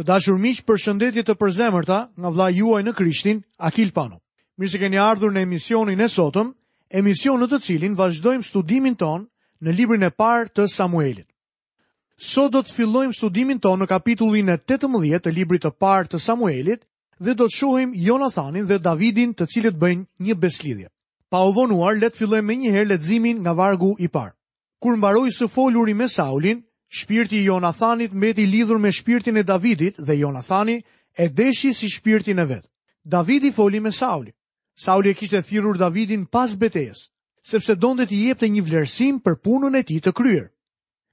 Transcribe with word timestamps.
Të 0.00 0.06
dashur 0.08 0.38
miq, 0.40 0.62
për 0.64 0.78
shëndetje 0.80 1.22
të 1.28 1.34
përzemërta 1.36 1.96
nga 2.22 2.28
vlla 2.32 2.46
juaj 2.56 2.78
në 2.86 2.92
Krishtin, 2.96 3.40
Akil 3.68 3.90
Pano. 3.92 4.16
Mirë 4.56 4.70
se 4.72 4.78
keni 4.80 4.96
ardhur 4.98 5.34
në 5.34 5.42
emisionin 5.44 6.00
e 6.00 6.06
sotëm, 6.08 6.54
emision 7.00 7.36
në 7.42 7.48
të 7.52 7.58
cilin 7.66 7.98
vazhdojmë 7.98 8.46
studimin 8.48 8.96
ton 9.02 9.26
në 9.60 9.74
librin 9.76 10.06
e 10.08 10.10
parë 10.22 10.46
të 10.56 10.64
Samuelit. 10.72 11.26
Sot 12.16 12.48
do 12.56 12.62
të 12.64 12.72
fillojmë 12.78 13.12
studimin 13.18 13.60
ton 13.60 13.76
në 13.84 13.90
kapitullin 13.92 14.48
e 14.48 14.56
18 14.72 15.20
të 15.26 15.34
librit 15.36 15.66
të 15.68 15.74
parë 15.84 16.08
të 16.14 16.22
Samuelit 16.30 16.86
dhe 17.20 17.34
do 17.36 17.44
të 17.50 17.56
shohim 17.60 17.92
Jonathanin 18.06 18.64
dhe 18.70 18.80
Davidin, 18.88 19.36
të 19.36 19.50
cilët 19.52 19.76
bëjnë 19.84 20.08
një 20.30 20.38
beslidhje. 20.46 20.88
Pa 21.28 21.44
u 21.44 21.52
vonuar, 21.52 21.92
le 22.00 22.08
të 22.08 22.22
fillojmë 22.22 22.56
me 22.72 22.84
leximin 22.88 23.44
nga 23.44 23.52
vargu 23.52 23.92
i 24.00 24.08
parë. 24.08 24.32
Kur 24.80 24.96
mbaroi 24.96 25.28
së 25.28 25.50
foluri 25.52 25.92
me 25.94 26.08
Saulin, 26.08 26.64
shpirti 26.90 27.38
i 27.38 27.44
Jonathanit 27.44 28.12
mbeti 28.12 28.46
lidhur 28.52 28.78
me 28.78 28.90
shpirtin 28.92 29.36
e 29.36 29.46
Davidit 29.46 29.98
dhe 29.98 30.14
Jonathani 30.22 30.82
e 31.18 31.36
deshi 31.36 31.72
si 31.74 31.88
shpirtin 31.90 32.38
e 32.38 32.48
vet. 32.48 32.64
Davidi 33.04 33.52
foli 33.52 33.80
me 33.80 33.90
Sauli. 33.92 34.32
Sauli 34.84 35.08
e 35.08 35.14
kishte 35.14 35.42
thirrur 35.42 35.78
Davidin 35.78 36.24
pas 36.26 36.54
betejës, 36.62 37.00
sepse 37.50 37.74
donte 37.82 38.06
t'i 38.08 38.18
jepte 38.26 38.48
një 38.48 38.62
vlerësim 38.66 39.20
për 39.24 39.36
punën 39.44 39.74
e 39.78 39.82
tij 39.82 40.00
të 40.04 40.12
kryer. 40.18 40.46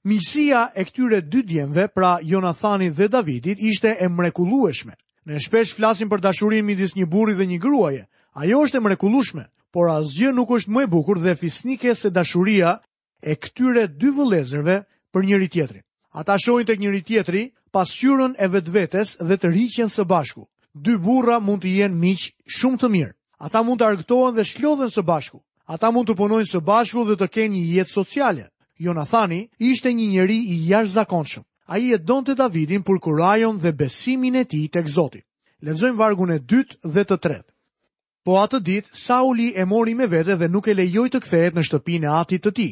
Miqësia 0.08 0.70
e 0.78 0.84
këtyre 0.88 1.20
dy 1.32 1.42
djemve, 1.42 1.86
pra 1.94 2.18
Jonathanit 2.22 2.96
dhe 2.98 3.08
Davidit, 3.12 3.58
ishte 3.60 3.90
e 4.00 4.06
mrekullueshme. 4.08 4.94
Ne 5.26 5.40
shpesh 5.44 5.74
flasim 5.76 6.08
për 6.10 6.22
dashurinë 6.26 6.64
midis 6.66 6.94
një 6.96 7.06
burri 7.12 7.34
dhe 7.36 7.46
një 7.50 7.58
gruaje. 7.60 8.04
Ajo 8.40 8.62
është 8.64 8.78
e 8.80 8.84
mrekullueshme, 8.86 9.44
por 9.72 9.90
asgjë 9.92 10.32
nuk 10.34 10.52
është 10.58 10.72
më 10.74 10.82
e 10.84 10.86
bukur 10.94 11.18
dhe 11.22 11.34
fisnike 11.36 11.94
se 11.94 12.10
dashuria 12.10 12.78
e 13.20 13.36
këtyre 13.36 13.88
dy 13.98 14.10
vëllezërve 14.16 14.78
për 15.12 15.24
njëri 15.28 15.48
tjetrin. 15.52 15.82
Ata 16.20 16.34
shohin 16.38 16.66
tek 16.68 16.78
njëri 16.80 17.00
tjetri 17.06 17.42
pasqyrën 17.74 18.32
e 18.38 18.46
vetvetes 18.54 19.08
dhe 19.28 19.36
të 19.38 19.46
rriqen 19.52 19.90
së 19.92 20.04
bashku. 20.12 20.42
Dy 20.84 20.94
burra 21.04 21.36
mund 21.46 21.62
të 21.64 21.70
jenë 21.80 21.98
miq 22.02 22.22
shumë 22.58 22.78
të 22.80 22.88
mirë. 22.94 23.12
Ata 23.46 23.60
mund 23.66 23.80
të 23.80 23.86
argëtohen 23.88 24.34
dhe 24.36 24.44
shlodhen 24.50 24.88
së 24.90 25.02
bashku. 25.12 25.38
Ata 25.74 25.90
mund 25.92 26.08
të 26.08 26.16
punojnë 26.18 26.50
së 26.52 26.60
bashku 26.70 27.04
dhe 27.08 27.16
të 27.20 27.28
kenë 27.34 27.54
një 27.54 27.64
jetë 27.76 27.92
sociale. 27.98 28.44
Jonathani 28.86 29.40
ishte 29.68 29.92
një 29.98 30.06
njeri 30.14 30.38
i 30.54 30.56
jashtëzakonshëm. 30.70 31.44
A 31.72 31.78
i 31.84 31.92
e 31.94 31.98
donë 32.08 32.26
të 32.28 32.34
Davidin 32.40 32.82
për 32.86 32.98
kurajon 33.04 33.60
dhe 33.62 33.72
besimin 33.80 34.40
e 34.40 34.44
ti 34.48 34.62
të 34.72 34.82
Zoti. 34.96 35.20
Ledzojmë 35.66 35.96
vargun 36.00 36.30
e 36.34 36.38
dytë 36.50 36.76
dhe 36.94 37.04
të 37.04 37.16
tretë. 37.24 37.50
Po 38.24 38.32
atë 38.42 38.60
ditë, 38.68 38.90
Sauli 39.06 39.52
e 39.60 39.64
mori 39.64 39.94
me 39.94 40.06
vete 40.06 40.34
dhe 40.40 40.48
nuk 40.48 40.68
e 40.68 40.74
lejoj 40.74 41.08
të 41.10 41.20
kthejet 41.24 41.54
në 41.56 41.62
shtëpinë 41.68 42.06
e 42.08 42.14
atit 42.24 42.42
të 42.44 42.52
ti. 42.56 42.68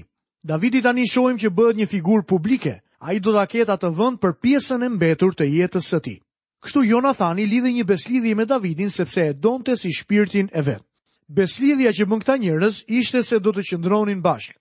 Davidi 0.47 0.79
tani 0.83 1.05
shohim 1.11 1.39
që 1.43 1.49
bëhet 1.55 1.79
një 1.81 1.87
figurë 1.91 2.23
publike. 2.31 2.75
Ai 3.03 3.17
do 3.19 3.33
ta 3.35 3.43
ketë 3.51 3.73
atë 3.75 3.89
vend 3.99 4.19
për 4.23 4.33
pjesën 4.45 4.83
e 4.83 4.89
mbetur 4.95 5.35
të 5.35 5.45
jetës 5.51 5.87
së 5.91 5.99
tij. 6.05 6.21
Kështu 6.63 6.85
Jonathani 6.87 7.47
lidhi 7.51 7.73
një 7.79 7.85
beslidhje 7.89 8.35
me 8.39 8.47
Davidin 8.47 8.91
sepse 8.95 9.25
e 9.27 9.33
donte 9.35 9.75
si 9.77 9.91
shpirtin 9.93 10.47
e 10.55 10.63
vet. 10.69 10.85
Beslidhja 11.29 11.91
që 11.99 12.07
bën 12.09 12.23
këta 12.23 12.37
njerëz 12.45 12.77
ishte 12.95 13.23
se 13.27 13.41
do 13.43 13.51
të 13.57 13.65
qëndronin 13.71 14.23
bashkë. 14.23 14.55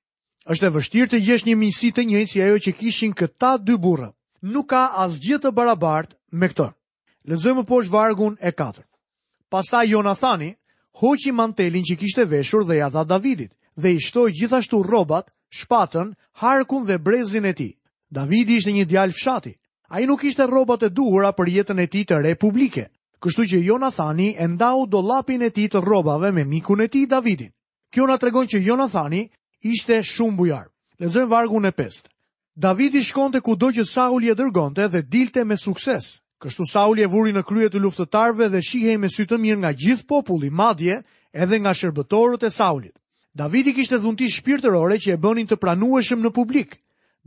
Është 0.51 0.65
e 0.65 0.73
vështirë 0.75 1.11
të 1.13 1.19
gjesh 1.27 1.45
një 1.51 1.55
miqësi 1.61 1.91
të 1.93 2.07
njëjtë 2.09 2.31
si 2.33 2.41
ajo 2.47 2.57
që 2.65 2.75
kishin 2.79 3.13
këta 3.21 3.51
dy 3.67 3.77
burra. 3.85 4.09
Nuk 4.41 4.69
ka 4.73 4.87
asgjë 5.05 5.37
të 5.45 5.53
barabartë 5.57 6.17
me 6.41 6.49
këtë. 6.49 6.69
Lexojmë 7.29 7.63
poshtë 7.69 7.91
vargun 7.93 8.37
e 8.41 8.51
4. 8.57 8.81
Pastaj 9.53 9.85
Jonathani 9.93 10.49
hoqi 11.01 11.31
mantelin 11.31 11.85
që 11.85 11.99
kishte 12.01 12.25
veshur 12.33 12.65
dhe 12.65 12.81
ia 12.81 12.89
dha 12.89 13.05
Davidit 13.09 13.53
dhe 13.77 13.93
i 13.93 13.99
shtoi 14.01 14.33
gjithashtu 14.37 14.81
rrobat 14.85 15.29
shpatën, 15.59 16.07
harkun 16.43 16.83
dhe 16.87 16.97
brezin 17.05 17.45
e 17.45 17.53
ti. 17.59 17.69
Davidi 18.17 18.53
ishte 18.59 18.71
një 18.75 18.85
djalë 18.91 19.15
fshati. 19.17 19.53
A 19.93 20.01
i 20.01 20.07
nuk 20.09 20.23
ishte 20.25 20.45
robat 20.49 20.83
e 20.83 20.89
duhura 20.97 21.31
për 21.37 21.49
jetën 21.55 21.79
e 21.83 21.87
ti 21.93 22.01
të 22.09 22.19
republike. 22.27 22.85
Kështu 23.23 23.45
që 23.51 23.61
Jonathani 23.67 24.29
e 24.37 24.45
ndau 24.51 24.85
do 24.91 24.99
lapin 25.09 25.41
e 25.41 25.49
ti 25.55 25.65
të 25.71 25.79
robave 25.81 26.31
me 26.35 26.43
mikun 26.51 26.81
e 26.85 26.87
ti 26.93 27.05
Davidin. 27.05 27.51
Kjo 27.93 28.07
na 28.09 28.17
tregon 28.21 28.47
që 28.49 28.61
Jonathani 28.67 29.23
ishte 29.71 30.01
shumë 30.03 30.37
bujar. 30.39 30.67
Lezëm 31.01 31.29
vargu 31.31 31.59
në 31.61 31.71
pestë. 31.77 32.09
Davidi 32.55 33.01
shkonte 33.03 33.41
ku 33.43 33.55
do 33.59 33.71
që 33.75 33.83
i 34.25 34.29
e 34.31 34.35
dërgonte 34.41 34.87
dhe 34.91 35.01
dilte 35.01 35.43
me 35.43 35.57
sukses. 35.57 36.19
Kështu 36.41 36.63
Saul 36.71 36.99
e 36.99 37.07
vuri 37.11 37.31
në 37.35 37.43
kryet 37.47 37.71
të 37.71 37.79
luftëtarve 37.83 38.49
dhe 38.51 38.61
shihej 38.61 38.97
me 38.99 39.07
sytë 39.07 39.37
mirë 39.39 39.59
nga 39.61 39.71
gjithë 39.75 40.07
populli 40.07 40.49
madje 40.49 41.01
edhe 41.33 41.57
nga 41.59 41.71
shërbëtorët 41.73 42.43
e 42.43 42.49
Saulit. 42.51 42.95
Davidi 43.37 43.73
kishte 43.75 43.97
dhunti 44.01 44.29
shpirtërore 44.31 44.95
që 45.03 45.11
e 45.15 45.19
bënin 45.23 45.47
të 45.49 45.57
pranueshëm 45.59 46.21
në 46.23 46.31
publik. 46.37 46.77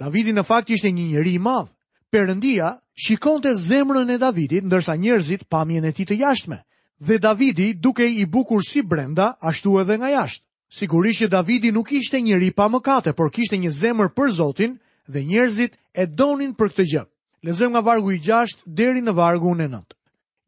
Davidi 0.00 0.32
në 0.32 0.44
fakt 0.48 0.70
ishte 0.72 0.88
një 0.88 1.04
njeri 1.10 1.34
i 1.36 1.38
madh. 1.46 1.68
Perëndia 2.12 2.70
shikonte 2.96 3.52
zemrën 3.60 4.08
e 4.14 4.18
Davidit 4.22 4.64
ndërsa 4.64 4.94
njerëzit 4.96 5.44
pamjen 5.52 5.84
e 5.84 5.92
tij 5.92 6.06
të 6.08 6.16
jashtme. 6.22 6.58
Dhe 7.06 7.18
Davidi, 7.20 7.74
duke 7.84 8.06
i 8.08 8.24
bukur 8.26 8.64
si 8.64 8.80
brenda, 8.82 9.34
ashtu 9.50 9.76
edhe 9.82 9.98
nga 10.00 10.08
jashtë. 10.14 10.44
Sigurisht 10.78 11.20
që 11.22 11.28
Davidi 11.36 11.70
nuk 11.76 11.92
ishte 11.92 12.18
njëri 12.20 12.50
pa 12.56 12.66
mëkate, 12.72 13.12
por 13.12 13.28
kishte 13.30 13.60
një 13.60 13.70
zemër 13.82 14.08
për 14.16 14.32
Zotin 14.40 14.72
dhe 15.12 15.20
njerëzit 15.28 15.76
e 15.92 16.04
donin 16.06 16.56
për 16.56 16.72
këtë 16.72 16.84
gjë. 16.90 17.04
Lezojmë 17.46 17.76
nga 17.76 17.84
vargu 17.88 18.16
i 18.16 18.18
6 18.24 18.64
deri 18.66 19.04
në 19.04 19.12
vargun 19.14 19.60
e 19.60 19.68
9. 19.68 19.94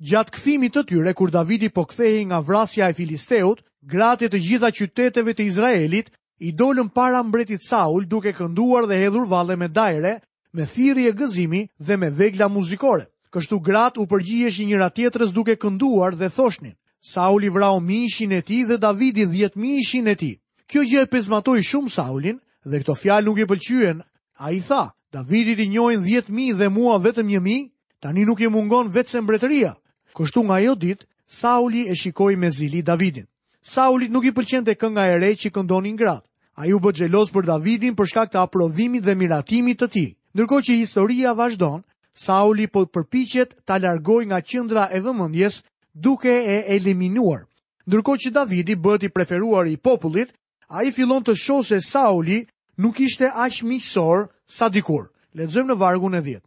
Gjatë 0.09 0.35
kthimit 0.35 0.73
të 0.75 0.85
tyre 0.89 1.13
kur 1.15 1.31
Davidi 1.31 1.69
po 1.69 1.85
kthehej 1.85 2.25
nga 2.33 2.41
vrasja 2.49 2.89
e 2.91 2.97
filisteut, 2.97 3.61
gratë 3.89 4.29
të 4.29 4.39
gjitha 4.45 4.69
qyteteve 4.77 5.33
të 5.33 5.45
Izraelit 5.47 6.11
i 6.41 6.53
dolën 6.53 6.89
para 6.93 7.23
mbretit 7.23 7.65
Saul 7.65 8.05
duke 8.09 8.33
kënduar 8.37 8.87
dhe 8.89 8.97
hedhur 9.01 9.25
valle 9.29 9.57
me 9.57 9.69
dajre, 9.69 10.21
me 10.53 10.67
thirrje 10.67 11.13
gëzimi 11.13 11.67
dhe 11.79 11.97
me 11.97 12.11
vegla 12.11 12.49
muzikore. 12.49 13.07
Kështu 13.33 13.61
gratë 13.63 14.01
u 14.03 14.07
përgjigjeshin 14.11 14.69
njëra 14.69 14.91
tjetrës 14.91 15.33
duke 15.33 15.57
kënduar 15.57 16.17
dhe 16.19 16.29
thoshnin: 16.29 16.75
Saul 17.01 17.45
i 17.45 17.49
vrau 17.49 17.81
mishin 17.81 18.33
e 18.33 18.43
tij 18.43 18.67
dhe 18.69 18.77
Davidi 18.79 19.25
10 19.27 19.57
mishin 19.57 20.09
e 20.11 20.15
tij. 20.19 20.37
Kjo 20.71 20.81
gjë 20.87 21.01
e 21.01 21.07
pezmatoi 21.11 21.63
shumë 21.63 21.89
Saulin 21.95 22.39
dhe 22.67 22.77
këto 22.83 22.95
fjalë 22.95 23.25
nuk 23.27 23.39
i 23.43 23.47
pëlqyen. 23.49 24.03
Ai 24.41 24.61
tha: 24.67 24.91
Davidi 25.15 25.55
i 25.63 25.69
njohin 25.71 26.03
10000 26.03 26.59
dhe 26.59 26.69
mua 26.69 26.99
vetëm 26.99 27.29
1000, 27.31 27.71
tani 28.03 28.25
nuk 28.27 28.41
i 28.43 28.49
mungon 28.51 28.91
vetëm 28.93 29.25
mbretëria. 29.25 29.73
Kështu 30.15 30.41
nga 30.45 30.59
ajo 30.61 30.75
ditë 30.75 31.07
Sauli 31.31 31.87
e 31.91 31.95
shikoi 31.95 32.37
me 32.37 32.51
zili 32.51 32.83
Davidin. 32.83 33.30
Saulit 33.63 34.09
nuk 34.09 34.25
i 34.25 34.33
pëlqente 34.33 34.73
kënga 34.81 35.05
e 35.05 35.17
re 35.21 35.31
që 35.37 35.51
këndonin 35.53 35.97
gratë. 36.01 36.27
Ai 36.61 36.73
u 36.73 36.81
bë 36.81 36.93
xheloz 36.97 37.31
për 37.33 37.45
Davidin 37.49 37.95
për 37.97 38.09
shkak 38.09 38.31
të 38.33 38.41
aprovimit 38.41 39.05
dhe 39.05 39.15
miratimit 39.21 39.81
të 39.81 39.89
tij. 39.93 40.09
Ndërkohë 40.35 40.65
që 40.67 40.77
historia 40.81 41.33
vazhdon, 41.37 41.83
Sauli 42.25 42.67
po 42.73 42.87
përpiqet 42.95 43.53
ta 43.69 43.77
largojë 43.85 44.29
nga 44.33 44.41
qendra 44.51 44.85
e 44.93 44.99
vëmendjes 45.05 45.61
duke 45.95 46.31
e 46.31 46.57
eliminuar. 46.77 47.45
Ndërkohë 47.87 48.21
që 48.25 48.33
Davidi 48.35 48.77
bëhet 48.81 49.07
i 49.09 49.13
preferuar 49.13 49.69
i 49.69 49.77
popullit, 49.77 50.33
ai 50.73 50.89
fillon 50.91 51.23
të 51.25 51.37
shohë 51.45 51.67
se 51.71 51.79
Sauli 51.91 52.41
nuk 52.81 53.01
ishte 53.05 53.29
aq 53.29 53.61
miqësor 53.69 54.29
sa 54.57 54.69
dikur. 54.73 55.05
Lexojmë 55.37 55.69
në 55.73 55.77
vargun 55.81 56.17
e 56.17 56.23
10. 56.33 56.41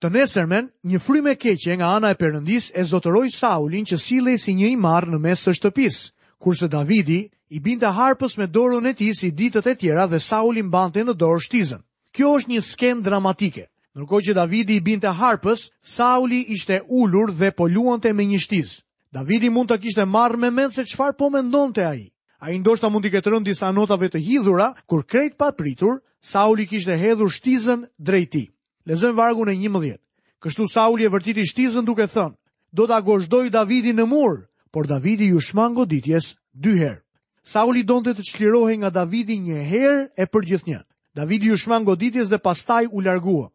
Të 0.00 0.08
nesërmen, 0.16 0.70
një 0.92 0.98
frymë 1.06 1.32
e 1.34 1.36
keqe 1.44 1.76
nga 1.76 1.92
ana 1.98 2.10
e 2.10 2.16
Perëndis 2.16 2.72
e 2.74 2.84
zotëroi 2.88 3.28
Saulin 3.36 3.84
që 3.86 3.98
sillej 4.06 4.38
si 4.42 4.54
një 4.56 4.72
i 4.72 4.76
marr 4.76 5.10
në 5.12 5.18
mes 5.28 5.44
të 5.44 5.52
shtëpisë 5.60 6.08
kurse 6.38 6.68
Davidi 6.70 7.28
i 7.54 7.60
binte 7.62 7.86
harpës 7.88 8.38
me 8.38 8.46
dorën 8.46 8.86
e 8.90 8.94
tij 8.94 9.12
si 9.16 9.30
ditët 9.38 9.66
e 9.66 9.74
tjera 9.80 10.06
dhe 10.08 10.20
Saul 10.20 10.56
i 10.56 10.62
mbante 10.62 11.00
në 11.04 11.14
dorë 11.18 11.42
shtizën. 11.44 11.80
Kjo 12.14 12.32
është 12.38 12.50
një 12.54 12.60
skenë 12.66 13.02
dramatike. 13.06 13.66
Ndërkohë 13.96 14.24
që 14.28 14.34
Davidi 14.38 14.76
i 14.76 14.80
binte 14.84 15.08
harpës, 15.16 15.68
Sauli 15.82 16.42
ishte 16.54 16.80
ulur 17.00 17.32
dhe 17.34 17.50
po 17.56 17.66
luante 17.66 18.12
me 18.14 18.24
një 18.26 18.40
shtiz. 18.44 18.68
Davidi 19.12 19.50
mund 19.50 19.68
ta 19.68 19.78
kishte 19.80 20.04
marrë 20.06 20.36
me 20.38 20.50
mend 20.50 20.74
se 20.74 20.84
çfarë 20.84 21.16
po 21.18 21.30
mendonte 21.32 21.82
ai. 21.84 22.10
Ai 22.40 22.58
ndoshta 22.58 22.88
mund 22.92 23.04
të 23.04 23.10
ketë 23.16 23.30
rënë 23.32 23.44
disa 23.48 23.72
notave 23.74 24.08
të 24.10 24.18
hidhura 24.26 24.70
kur 24.86 25.02
krejt 25.06 25.38
pa 25.38 25.50
pritur 25.56 25.98
Sauli 26.20 26.66
kishte 26.66 26.96
hedhur 27.00 27.30
shtizën 27.32 27.86
drejt 27.98 28.30
tij. 28.32 28.46
Lezojmë 28.86 29.16
vargun 29.18 29.48
e 29.52 29.56
11. 29.56 29.98
Kështu 30.42 30.68
Sauli 30.70 31.04
e 31.04 31.10
vërtiti 31.12 31.42
shtizën 31.48 31.84
duke 31.86 32.06
thënë: 32.06 32.36
"Do 32.72 32.86
ta 32.86 33.00
gozhdoj 33.00 33.50
Davidin 33.50 33.96
në 33.98 34.06
mur." 34.06 34.47
por 34.72 34.86
Davidi 34.86 35.24
ju 35.32 35.40
shmang 35.40 35.74
goditjes 35.78 36.34
dy 36.52 36.74
herë. 36.78 37.00
Sauli 37.48 37.82
donte 37.86 38.12
të 38.14 38.24
çlirohej 38.30 38.76
nga 38.82 38.90
Davidi 38.92 39.36
një 39.40 39.60
herë 39.70 40.02
e 40.16 40.24
përgjithnjë. 40.28 40.80
Davidi 41.16 41.48
ju 41.50 41.56
shmang 41.56 41.86
goditjes 41.88 42.28
dhe 42.28 42.38
pastaj 42.44 42.84
u 42.92 43.00
largua. 43.00 43.48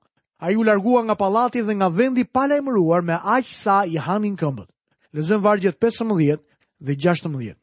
Ai 0.44 0.56
u 0.58 0.64
largua 0.66 1.04
nga 1.06 1.16
pallati 1.16 1.62
dhe 1.62 1.74
nga 1.78 1.88
vendi 1.88 2.24
pa 2.26 2.48
lajmëruar 2.50 3.04
me 3.06 3.18
aq 3.38 3.46
sa 3.48 3.84
i 3.86 3.98
hanin 4.06 4.36
këmbët. 4.38 4.70
Lezëm 5.14 5.42
vargjet 5.46 5.78
15 5.80 6.40
dhe 6.80 6.94
16. 6.98 7.56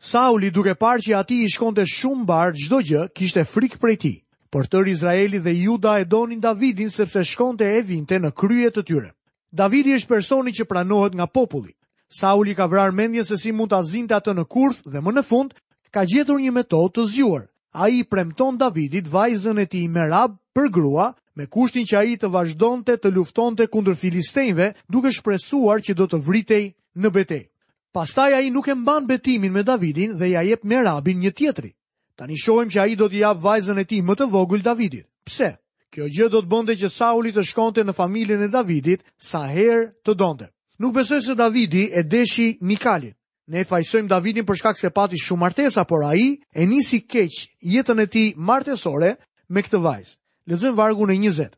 Sauli 0.00 0.50
duke 0.50 0.74
parë 0.74 1.00
që 1.04 1.16
ati 1.20 1.42
i 1.44 1.48
shkonte 1.52 1.84
shumë 1.86 2.24
barë 2.28 2.56
gjdo 2.62 2.78
gjë, 2.88 3.02
kishte 3.14 3.44
frikë 3.44 3.78
prej 3.80 3.96
ti. 3.96 4.14
Por 4.50 4.66
tërë 4.70 4.88
Izraeli 4.94 5.38
dhe 5.40 5.52
Juda 5.54 5.98
e 6.00 6.04
donin 6.04 6.40
Davidin 6.40 6.90
sepse 6.90 7.24
shkonte 7.24 7.64
e 7.76 7.82
vinte 7.82 8.18
në 8.18 8.30
kryet 8.32 8.74
të 8.76 8.82
tyre. 8.82 9.10
Davidi 9.52 9.94
është 9.98 10.08
personi 10.10 10.52
që 10.56 10.64
pranohet 10.66 11.14
nga 11.14 11.26
populli. 11.26 11.72
Sauli 12.14 12.54
ka 12.54 12.66
vrar 12.70 12.92
mendje 12.94 13.24
se 13.24 13.36
si 13.36 13.50
mund 13.52 13.72
ta 13.74 13.82
zinte 13.82 14.14
atë 14.14 14.34
në 14.38 14.44
kurth 14.54 14.84
dhe 14.86 15.00
më 15.02 15.16
në 15.16 15.22
fund 15.26 15.54
ka 15.90 16.04
gjetur 16.06 16.38
një 16.38 16.52
metodë 16.54 16.92
të 16.94 17.04
zgjuar. 17.10 17.48
Ai 17.74 18.04
premton 18.06 18.58
Davidit 18.60 19.08
vajzën 19.10 19.58
e 19.58 19.64
tij 19.66 19.88
Merab 19.90 20.36
për 20.54 20.68
grua 20.70 21.08
me 21.34 21.48
kushtin 21.50 21.82
që 21.90 21.98
ai 22.04 22.14
të 22.14 22.30
vazhdonte 22.30 22.94
të 23.02 23.10
luftonte 23.16 23.66
kundër 23.66 23.98
Filistejnve 23.98 24.68
duke 24.86 25.10
shpresuar 25.16 25.82
që 25.82 25.96
do 25.98 26.06
të 26.06 26.22
vritej 26.28 26.62
në 27.02 27.10
betejë. 27.18 27.48
Pastaj 27.94 28.30
ai 28.38 28.50
nuk 28.54 28.68
e 28.70 28.78
mban 28.78 29.06
betimin 29.10 29.50
me 29.52 29.66
Davidin 29.66 30.14
dhe 30.18 30.30
ja 30.36 30.46
jep 30.46 30.62
Merabin 30.64 31.18
një 31.18 31.34
tjetri. 31.38 31.74
Tani 32.14 32.38
shohim 32.44 32.70
që 32.70 32.80
ai 32.84 32.94
do 32.96 33.10
t'i 33.10 33.26
jap 33.26 33.42
vajzën 33.42 33.78
e 33.80 33.84
tij 33.90 34.04
më 34.06 34.14
të 34.20 34.30
vogël 34.30 34.62
Davidit. 34.62 35.06
Pse? 35.26 35.50
Kjo 35.90 36.04
gjë 36.14 36.30
do 36.30 36.42
të 36.44 36.48
bënte 36.54 36.74
që 36.78 36.90
Sauli 36.94 37.34
të 37.34 37.42
shkonte 37.50 37.82
në 37.82 37.92
familjen 37.98 38.42
e 38.42 38.48
Davidit 38.54 39.02
sa 39.18 39.46
herë 39.50 39.88
të 40.06 40.14
donte. 40.22 40.53
Nuk 40.78 40.94
besoj 40.94 41.20
se 41.22 41.34
Davidi 41.34 41.90
e 41.92 42.02
deshi 42.02 42.58
Mikalin. 42.64 43.12
Ne 43.52 43.60
fajsojmë 43.68 44.08
Davidin 44.08 44.46
për 44.48 44.56
shkak 44.58 44.78
se 44.80 44.88
pati 44.90 45.18
shumë 45.20 45.40
martesa, 45.44 45.82
por 45.84 46.02
a 46.06 46.14
i 46.16 46.30
e 46.56 46.64
nisi 46.66 47.02
keq 47.04 47.42
jetën 47.74 48.00
e 48.02 48.06
ti 48.08 48.22
martesore 48.50 49.10
me 49.52 49.60
këtë 49.66 49.80
vajzë. 49.84 50.14
Lezëm 50.48 50.74
vargu 50.78 51.06
në 51.06 51.18
20. 51.28 51.50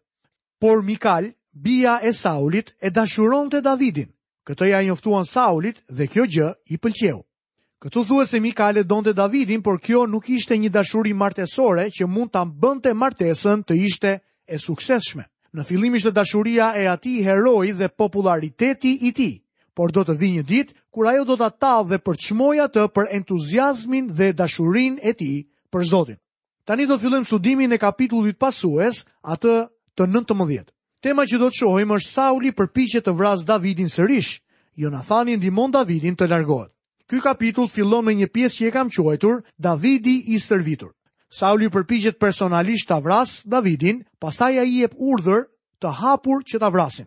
Por 0.61 0.83
Mikal, 0.89 1.29
bia 1.55 1.95
e 2.03 2.13
Saulit, 2.13 2.75
e 2.83 2.91
dashuron 2.91 3.49
të 3.53 3.61
Davidin. 3.63 4.11
Këtë 4.47 4.69
ja 4.73 4.83
njoftuan 4.83 5.25
Saulit 5.31 5.79
dhe 5.99 6.09
kjo 6.11 6.25
gjë 6.35 6.51
i 6.75 6.79
pëlqeu. 6.83 7.23
Këtu 7.83 8.05
thua 8.09 8.27
se 8.27 8.41
Mikale 8.43 8.83
donte 8.85 9.13
Davidin, 9.15 9.63
por 9.63 9.79
kjo 9.79 10.07
nuk 10.11 10.29
ishte 10.35 10.59
një 10.59 10.71
dashuri 10.75 11.15
martesore 11.15 11.87
që 11.95 12.07
mund 12.11 12.35
të 12.35 12.43
ambënte 12.43 12.93
martesën 12.95 13.63
të 13.63 13.79
ishte 13.87 14.19
e 14.49 14.59
sukseshme. 14.59 15.29
Në 15.57 15.65
fillim 15.65 15.95
ishte 15.97 16.11
dashuria 16.17 16.67
e 16.77 16.83
ati 16.93 17.15
heroj 17.25 17.65
dhe 17.79 17.87
populariteti 18.01 18.91
i 19.09 19.13
ti, 19.17 19.29
por 19.77 19.93
do 19.97 20.03
të 20.05 20.15
dhi 20.21 20.29
një 20.35 20.43
dit 20.51 20.75
kur 20.93 21.09
ajo 21.09 21.23
do 21.31 21.37
të 21.43 21.49
ta 21.63 21.71
dhe 21.93 21.97
përçmoja 22.09 22.67
të 22.75 22.83
për 22.97 23.07
entuziasmin 23.19 24.11
dhe 24.19 24.29
dashurin 24.41 24.99
e 25.11 25.15
ti 25.21 25.31
për 25.73 25.87
Zotin. 25.93 26.19
Tani 26.69 26.85
do 26.91 26.99
të 26.99 27.07
fillim 27.07 27.25
studimin 27.25 27.73
e 27.73 27.79
kapitullit 27.87 28.37
pasues 28.45 29.01
atë 29.37 29.57
të 29.97 30.11
nëntë 30.13 30.61
Tema 31.05 31.23
që 31.31 31.39
do 31.41 31.49
të 31.49 31.59
shohim 31.61 31.91
është 31.95 32.13
Sauli 32.19 32.53
përpiqet 32.59 33.05
të 33.07 33.13
vrasë 33.19 33.47
Davidin 33.49 33.89
sërish, 33.89 34.41
Jonathani 34.75 35.37
ndihmon 35.37 35.71
Davidin 35.71 36.17
të 36.17 36.29
largohet. 36.33 36.71
Ky 37.09 37.21
kapitull 37.21 37.69
fillon 37.69 38.05
me 38.05 38.13
një 38.15 38.29
pjesë 38.35 38.57
që 38.59 38.67
e 38.67 38.71
kam 38.77 38.91
quajtur 38.91 39.43
Davidi 39.57 40.17
i 40.35 40.41
stërvitur. 40.43 40.93
Saul 41.37 41.63
i 41.63 41.71
personalisht 42.21 42.89
të 42.89 42.97
vras 43.05 43.43
Davidin, 43.45 43.99
pastaj 44.21 44.57
a 44.59 44.65
i 44.65 44.79
e 44.85 44.89
urdhër 44.97 45.43
të 45.83 45.89
hapur 46.01 46.41
që 46.49 46.59
të 46.63 46.71
vrasin. 46.73 47.07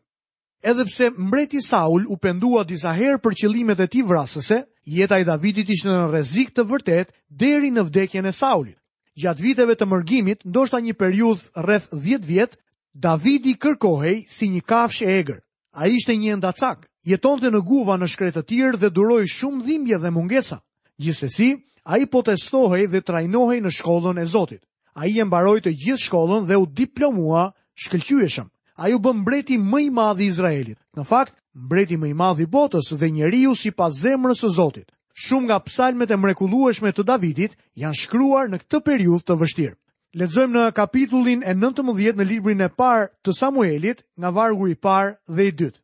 Edhe 0.62 0.86
pse 0.86 1.10
mbreti 1.18 1.62
Saul 1.64 2.06
u 2.12 2.18
pendua 2.22 2.62
disa 2.68 2.92
herë 2.94 3.22
për 3.24 3.34
qëllimet 3.40 3.80
e 3.80 3.88
tij 3.88 4.04
vrasëse, 4.06 4.60
jeta 4.86 5.18
e 5.22 5.26
Davidit 5.26 5.70
ishte 5.72 5.90
në 5.90 6.04
rrezik 6.12 6.52
të 6.54 6.64
vërtet 6.70 7.14
deri 7.42 7.72
në 7.74 7.84
vdekjen 7.88 8.26
e 8.26 8.32
Saulit. 8.36 8.78
Gjatë 9.20 9.42
viteve 9.44 9.76
të 9.76 9.86
mërgimit, 9.92 10.46
ndoshta 10.46 10.80
një 10.84 10.94
periudh 11.00 11.42
rreth 11.64 11.90
10 11.96 12.28
vjet, 12.30 12.54
Davidi 12.94 13.56
kërkohej 13.62 14.20
si 14.32 14.50
një 14.52 14.62
kafshë 14.70 15.06
e 15.08 15.18
egër. 15.24 15.40
Ai 15.80 15.90
ishte 15.98 16.14
një 16.16 16.38
ndacak, 16.40 16.86
jetonte 17.08 17.50
në 17.52 17.64
guva 17.68 17.98
në 18.00 18.08
shkretë 18.14 18.40
të 18.40 18.46
tjerë 18.52 18.80
dhe 18.82 18.94
duroi 18.96 19.26
shumë 19.32 19.64
dhimbje 19.66 19.98
dhe 20.04 20.14
mungesa. 20.16 20.60
Gjithsesi, 21.00 21.54
A 21.86 21.98
i 22.02 22.06
po 22.10 22.22
testohej 22.26 22.90
dhe 22.92 23.02
trajnohej 23.02 23.62
në 23.64 23.72
shkollën 23.72 24.20
e 24.20 24.26
Zotit. 24.26 24.64
A 25.00 25.06
i 25.08 25.20
e 25.20 25.24
mbaroj 25.26 25.60
të 25.64 25.74
gjithë 25.80 26.04
shkollën 26.08 26.48
dhe 26.50 26.58
u 26.60 26.66
diplomua 26.66 27.52
shkëllqyëshëm. 27.80 28.48
A 28.80 28.90
ju 28.92 28.98
bë 29.00 29.12
mbreti 29.22 29.58
mëj 29.60 29.88
madhi 29.96 30.26
Izraelit. 30.32 30.80
Në 30.98 31.04
fakt, 31.08 31.36
mbreti 31.56 31.96
mëj 32.00 32.14
madhi 32.16 32.48
botës 32.48 32.94
dhe 33.00 33.10
njeriu 33.12 33.56
si 33.56 33.72
pas 33.72 33.94
zemrës 34.02 34.42
së 34.44 34.50
Zotit. 34.56 34.90
Shumë 35.20 35.48
nga 35.50 35.58
psalmet 35.68 36.12
e 36.12 36.18
mrekulueshme 36.18 36.92
të 36.96 37.04
Davidit 37.04 37.56
janë 37.80 38.00
shkruar 38.00 38.48
në 38.52 38.58
këtë 38.64 38.80
periud 38.88 39.24
të 39.28 39.36
vështirë. 39.42 39.76
Ledzojmë 40.18 40.58
në 40.58 40.72
kapitullin 40.74 41.44
e 41.46 41.54
19 41.54 42.16
në 42.18 42.24
librin 42.26 42.62
e 42.66 42.70
par 42.80 43.12
të 43.24 43.36
Samuelit 43.38 44.02
nga 44.18 44.30
vargu 44.34 44.70
i 44.72 44.76
par 44.76 45.14
dhe 45.28 45.46
i 45.48 45.52
dytë. 45.52 45.80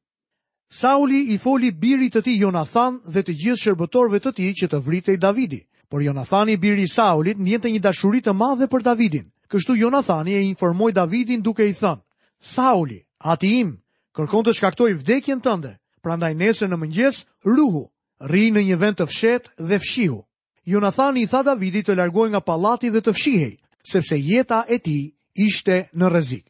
Sauli 0.74 1.20
i 1.34 1.38
foli 1.38 1.70
birit 1.72 2.16
të 2.16 2.22
ti 2.26 2.34
Jonathan 2.42 2.98
dhe 3.06 3.22
të 3.22 3.36
gjithë 3.44 3.62
shërbëtorve 3.66 4.24
të 4.24 4.32
ti 4.38 4.48
që 4.62 4.68
të 4.72 4.80
vritej 4.88 5.18
Davidi. 5.22 5.62
Por 5.88 6.02
Jonathani, 6.02 6.58
biri 6.58 6.84
i 6.84 6.88
Saulit, 6.90 7.38
njëte 7.38 7.70
një 7.70 7.80
dashuri 7.84 8.22
të 8.26 8.34
madhe 8.34 8.68
për 8.70 8.84
Davidin. 8.88 9.28
Kështu 9.54 9.76
Jonathani 9.78 10.34
e 10.34 10.42
informoi 10.50 10.92
Davidin 10.98 11.42
duke 11.46 11.66
i 11.70 11.74
thënë: 11.78 12.02
"Sauli, 12.52 12.98
ati 13.34 13.52
im, 13.60 13.70
kërkon 14.18 14.44
të 14.46 14.54
shkaktoj 14.58 14.90
vdekjen 15.02 15.42
tënde. 15.46 15.76
Prandaj 16.02 16.34
nesër 16.40 16.70
në 16.72 16.78
mëngjes 16.84 17.20
ruhu, 17.46 17.84
rri 18.30 18.48
në 18.54 18.64
një 18.70 18.78
vend 18.84 18.98
të 19.00 19.06
fshehtë 19.12 19.50
dhe 19.70 19.80
fshihu." 19.84 20.18
Jonathani 20.74 21.22
i 21.22 21.28
tha 21.30 21.44
Davidit 21.52 21.86
të 21.90 21.96
largohej 22.02 22.30
nga 22.34 22.42
pallati 22.50 22.90
dhe 22.90 23.02
të 23.06 23.14
fshihej, 23.14 23.54
sepse 23.94 24.16
jeta 24.18 24.64
e 24.74 24.80
tij 24.86 25.04
ishte 25.46 25.78
në 25.94 26.06
rrezik. 26.10 26.46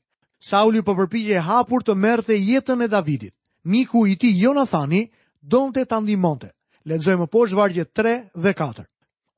Sauli 0.49 0.81
po 0.85 0.95
përpiqej 0.95 1.41
hapur 1.47 1.83
të 1.83 1.95
merrte 2.05 2.33
jetën 2.39 2.83
e 2.83 2.87
Davidit. 2.87 3.33
Miku 3.71 4.05
i 4.07 4.15
tij 4.15 4.33
Jonathani 4.43 5.11
donte 5.41 5.85
ta 5.85 5.99
ndihmonte. 5.99 6.51
Lexojmë 6.87 7.27
poshtë 7.33 7.55
vargje 7.59 7.85
3 7.85 8.23
dhe 8.43 8.51
4. 8.53 8.85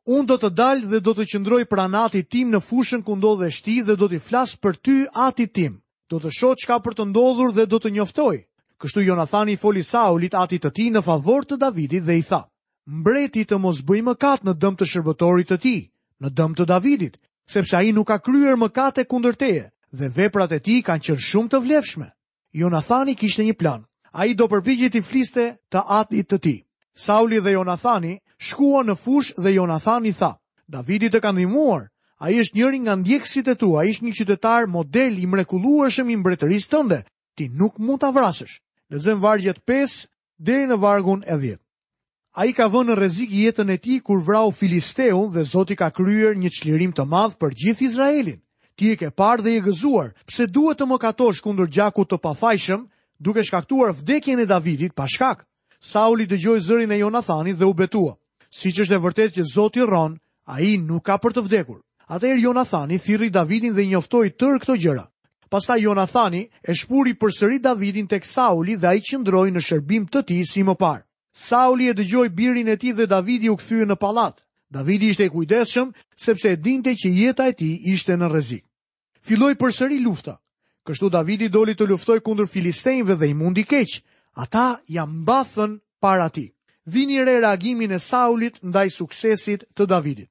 Un 0.08 0.24
do 0.26 0.38
të 0.40 0.50
dal 0.56 0.80
dhe 0.88 1.02
do 1.04 1.12
të 1.18 1.24
qëndroj 1.28 1.66
pranë 1.68 2.00
atit 2.08 2.30
tim 2.32 2.48
në 2.54 2.62
fushën 2.64 3.02
ku 3.04 3.18
ndodhe 3.20 3.50
shti 3.52 3.74
dhe 3.88 3.98
do 4.00 4.08
t'i 4.08 4.22
flas 4.24 4.54
për 4.56 4.78
ty 4.80 4.94
atit 5.20 5.52
tim. 5.54 5.74
Do 6.10 6.22
të 6.24 6.30
shoh 6.32 6.54
çka 6.62 6.78
për 6.86 6.96
të 6.96 7.04
ndodhur 7.10 7.52
dhe 7.58 7.66
do 7.68 7.76
të 7.84 7.92
njoftoj. 7.92 8.38
Kështu 8.80 9.04
Jonathani 9.04 9.58
foli 9.60 9.84
Saulit 9.84 10.34
atit 10.40 10.64
të 10.64 10.72
tij 10.78 10.88
në 10.96 11.02
favor 11.04 11.44
të 11.44 11.58
Davidit 11.60 12.06
dhe 12.08 12.16
i 12.18 12.24
tha: 12.24 12.40
Mbreti 12.88 13.44
të 13.50 13.60
mos 13.60 13.82
bëj 13.90 14.02
mëkat 14.08 14.46
në 14.48 14.54
dëm 14.62 14.78
të 14.80 14.86
shërbëtorit 14.92 15.50
të 15.52 15.58
ti, 15.66 15.76
në 16.24 16.28
dëm 16.38 16.54
të 16.56 16.64
Davidit, 16.72 17.18
sepse 17.54 17.76
ai 17.76 17.92
nuk 17.92 18.08
ka 18.08 18.18
kryer 18.24 18.56
mëkate 18.64 19.04
kundër 19.12 19.36
teje 19.44 19.66
dhe 19.92 20.08
veprat 20.16 20.52
e 20.56 20.60
tij 20.64 20.80
kanë 20.88 21.04
qenë 21.04 21.26
shumë 21.28 21.50
të 21.52 21.60
vlefshme. 21.68 22.08
Jonathani 22.56 23.16
kishte 23.20 23.44
një 23.44 23.58
plan. 23.60 23.84
Ai 24.16 24.32
do 24.40 24.48
përpiqej 24.48 24.90
të 24.94 25.04
fliste 25.04 25.44
të 25.70 25.84
atit 26.00 26.32
të 26.32 26.38
tij. 26.46 26.60
Sauli 26.96 27.42
dhe 27.44 27.58
Jonathani 27.60 28.16
shkuan 28.38 28.88
në 28.92 28.96
fush 29.02 29.34
dhe 29.38 29.52
Jonathan 29.56 30.06
i 30.06 30.14
tha, 30.14 30.36
Davidit 30.70 31.16
e 31.16 31.20
ka 31.22 31.32
ndimuar, 31.34 31.88
a 32.20 32.30
i 32.32 32.40
është 32.42 32.58
njëri 32.58 32.80
nga 32.82 32.96
ndjekësit 32.96 33.48
e 33.52 33.56
tu, 33.56 33.76
a 33.78 33.86
i 33.86 33.92
është 33.94 34.06
një 34.06 34.14
qytetar 34.20 34.68
model 34.68 35.18
i 35.20 35.26
mrekulueshëm 35.28 36.10
i 36.12 36.18
mbretërisë 36.18 36.70
tënde, 36.72 37.00
ti 37.38 37.48
nuk 37.50 37.78
mund 37.80 38.02
të 38.02 38.10
vrasësh. 38.16 38.56
Dhe 38.90 39.00
zëmë 39.04 39.22
vargjet 39.24 39.60
5, 39.70 40.06
deri 40.40 40.66
në 40.70 40.78
vargun 40.82 41.22
e 41.26 41.36
10. 41.38 41.58
A 42.38 42.46
i 42.46 42.54
ka 42.54 42.68
vënë 42.70 42.92
në 42.92 42.98
rezik 43.00 43.30
jetën 43.34 43.70
e 43.74 43.78
ti 43.82 44.00
kur 44.06 44.22
vrau 44.24 44.52
Filisteu 44.54 45.28
dhe 45.34 45.44
Zoti 45.46 45.76
ka 45.76 45.90
kryer 45.92 46.36
një 46.38 46.50
qlirim 46.60 46.94
të 46.94 47.06
madhë 47.10 47.38
për 47.42 47.56
gjithë 47.62 47.86
Izraelin. 47.88 48.42
Ti 48.78 48.92
e 48.94 48.98
ke 48.98 49.10
parë 49.10 49.42
dhe 49.44 49.56
e 49.58 49.64
gëzuar, 49.66 50.14
pse 50.30 50.46
duhet 50.46 50.78
të 50.78 50.86
më 50.86 50.98
katosh 51.02 51.42
kundër 51.42 51.70
gjaku 51.74 52.06
të 52.06 52.20
pafajshëm, 52.22 52.86
duke 53.20 53.42
shkaktuar 53.44 53.94
vdekjen 53.98 54.40
e 54.40 54.46
Davidit 54.46 54.94
pa 54.94 55.08
shkak. 55.10 55.46
Sauli 55.82 56.28
dëgjoj 56.30 56.60
zërin 56.62 56.94
e 56.94 57.02
Jonathanit 57.02 57.58
dhe 57.58 57.66
u 57.66 57.74
betua 57.74 58.14
si 58.52 58.72
që 58.72 58.86
është 58.86 58.96
e 58.98 59.02
vërtet 59.06 59.32
që 59.38 59.44
Zoti 59.52 59.84
rronë, 59.84 60.18
a 60.48 60.62
i 60.64 60.78
nuk 60.80 61.06
ka 61.06 61.18
për 61.20 61.36
të 61.36 61.44
vdekur. 61.48 61.82
Atëherë 62.08 62.44
Jonathani 62.46 62.98
thirri 63.04 63.30
Davidin 63.30 63.76
dhe 63.76 63.84
njoftoi 63.86 64.30
tërë 64.40 64.62
këto 64.64 64.78
gjëra. 64.80 65.04
Pastaj 65.52 65.80
Jonathani 65.84 66.44
e 66.64 66.76
shpuri 66.76 67.16
përsëri 67.20 67.60
Davidin 67.60 68.08
tek 68.08 68.26
Sauli 68.26 68.78
dhe 68.80 68.88
ai 68.88 69.02
qëndroj 69.04 69.50
në 69.52 69.62
shërbim 69.64 70.06
të 70.08 70.22
tij 70.28 70.44
si 70.48 70.64
më 70.64 70.76
parë. 70.80 71.04
Sauli 71.36 71.90
e 71.90 71.94
dëgjoi 71.94 72.30
birin 72.34 72.68
e 72.72 72.78
tij 72.80 72.96
dhe 72.96 73.08
Davidi 73.08 73.50
u 73.52 73.56
kthye 73.56 73.86
në 73.86 73.96
pallat. 74.00 74.40
Davidi 74.72 75.10
ishte 75.12 75.28
i 75.28 75.30
kujdesshëm 75.32 75.92
sepse 76.20 76.48
e 76.52 76.58
dinte 76.60 76.92
që 76.96 77.08
jeta 77.12 77.48
e 77.48 77.54
tij 77.54 77.80
ishte 77.94 78.16
në 78.18 78.28
rrezik. 78.32 78.64
Filloi 79.24 79.56
përsëri 79.60 80.00
lufta. 80.04 80.40
Kështu 80.88 81.12
Davidi 81.12 81.50
doli 81.52 81.76
të 81.76 81.88
luftoj 81.92 82.20
kundër 82.24 82.48
Filistejnve 82.48 83.16
dhe 83.20 83.28
i 83.28 83.34
mundi 83.36 83.64
keq. 83.68 84.00
Ata 84.40 84.80
jam 84.88 85.24
bathën 85.28 85.80
para 86.00 86.30
tij 86.32 86.52
vini 86.88 87.18
re 87.24 87.40
reagimin 87.40 87.92
e 87.92 88.00
Saulit 88.00 88.56
ndaj 88.64 88.90
suksesit 88.96 89.64
të 89.76 89.86
Davidit. 89.92 90.30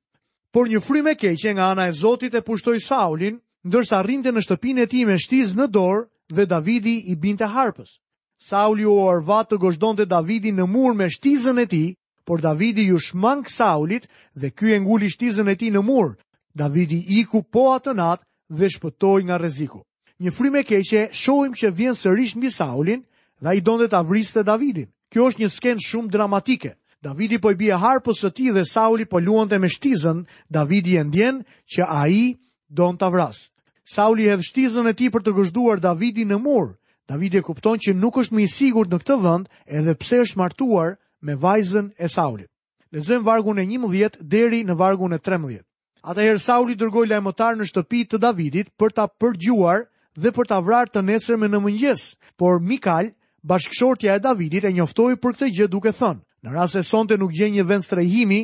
Por 0.55 0.69
një 0.73 0.81
frymë 0.81 1.13
e 1.13 1.19
keqe 1.23 1.51
nga 1.53 1.67
ana 1.73 1.85
e 1.89 1.93
Zotit 1.93 2.35
e 2.35 2.41
pushtoi 2.41 2.81
Saulin, 2.81 3.37
ndërsa 3.69 3.99
rrinte 4.03 4.33
në 4.33 4.41
shtëpinë 4.45 4.81
e 4.83 4.87
tij 4.89 5.05
me 5.07 5.17
shtiz 5.21 5.53
në 5.55 5.67
dorë 5.77 6.07
dhe 6.37 6.47
Davidi 6.55 6.95
i 7.13 7.17
binte 7.21 7.45
harpës. 7.53 7.91
Sauli 8.49 8.85
u 8.85 8.95
orva 9.13 9.43
të 9.45 9.57
të 9.97 10.05
Davidin 10.07 10.57
në 10.57 10.67
mur 10.75 10.95
me 10.95 11.05
shtizën 11.13 11.59
e 11.59 11.67
tij, 11.67 11.89
por 12.27 12.41
Davidi 12.41 12.83
ju 12.89 12.99
shmang 12.99 13.45
Saulit 13.49 14.09
dhe 14.41 14.49
ky 14.59 14.69
e 14.77 14.81
nguli 14.81 15.09
shtizën 15.13 15.49
e 15.53 15.57
tij 15.57 15.71
në 15.75 15.83
mur. 15.89 16.17
Davidi 16.55 17.05
iku 17.21 17.43
po 17.53 17.61
atë 17.77 17.93
natë 18.01 18.25
dhe 18.59 18.67
shpëtoi 18.75 19.25
nga 19.25 19.37
rreziku. 19.39 19.83
Një 20.23 20.31
frymë 20.37 20.59
e 20.59 20.65
keqe 20.71 21.03
shohim 21.13 21.53
që 21.55 21.69
vjen 21.77 21.95
sërish 21.95 22.35
mbi 22.37 22.49
Saulin 22.51 23.05
dhe 23.43 23.49
ai 23.51 23.61
donte 23.61 23.89
ta 23.93 24.01
vriste 24.01 24.41
Davidin. 24.43 24.89
Kjo 25.15 25.27
është 25.31 25.43
një 25.45 25.49
skenë 25.55 25.85
shumë 25.87 26.11
dramatike. 26.15 26.73
Davidi 27.07 27.39
po 27.39 27.53
i 27.55 27.59
bie 27.61 27.75
harpës 27.79 28.23
së 28.25 28.31
tij 28.35 28.51
dhe 28.57 28.65
Sauli 28.67 29.07
po 29.07 29.21
luante 29.21 29.59
me 29.61 29.69
shtizën. 29.71 30.25
Davidi 30.51 30.97
e 30.99 31.05
ndjen 31.07 31.43
që 31.75 31.87
ai 31.87 32.35
don 32.69 32.99
ta 32.99 33.09
vras. 33.13 33.51
Sauli 33.87 34.27
hedh 34.27 34.43
shtizën 34.43 34.87
e 34.91 34.95
tij 34.99 35.11
për 35.15 35.23
të 35.23 35.37
gëzhduar 35.37 35.79
Davidin 35.85 36.33
në 36.33 36.41
mur. 36.43 36.75
Davidi 37.07 37.39
e 37.39 37.47
kupton 37.47 37.79
që 37.79 37.95
nuk 37.95 38.19
është 38.19 38.35
më 38.35 38.43
i 38.43 38.49
sigurt 38.51 38.91
në 38.91 38.99
këtë 39.03 39.17
vend, 39.23 39.47
edhe 39.79 39.95
pse 40.01 40.25
është 40.27 40.41
martuar 40.43 40.97
me 41.23 41.37
vajzën 41.39 41.93
e 42.03 42.09
Saulit. 42.11 42.51
Lexojmë 42.95 43.23
vargun 43.27 43.59
e 43.59 43.65
11 43.67 44.19
deri 44.27 44.65
në 44.67 44.75
vargun 44.79 45.15
e 45.15 45.21
13. 45.23 45.63
Atëherë 46.03 46.43
Sauli 46.43 46.75
dërgoi 46.79 47.07
lajmëtar 47.11 47.55
në 47.59 47.67
shtëpi 47.71 48.01
të 48.11 48.19
Davidit 48.23 48.73
për 48.79 48.91
ta 48.95 49.07
përgjuar 49.21 49.87
dhe 50.19 50.33
për 50.35 50.49
ta 50.51 50.59
vrarë 50.63 50.91
të 50.95 51.03
nesërmen 51.03 51.51
në 51.55 51.63
mëngjes, 51.65 52.03
por 52.39 52.59
Mikal, 52.63 53.13
bashkëshortja 53.49 54.15
e 54.15 54.21
Davidit 54.23 54.65
e 54.67 54.73
njoftoi 54.75 55.15
për 55.23 55.37
këtë 55.37 55.49
gjë 55.57 55.67
duke 55.71 55.93
thënë: 55.95 56.19
"Në 56.43 56.53
rast 56.55 56.75
se 56.77 56.83
sonte 56.89 57.17
nuk 57.21 57.31
gjen 57.37 57.53
një 57.55 57.65
vend 57.69 57.83
strehimi, 57.85 58.41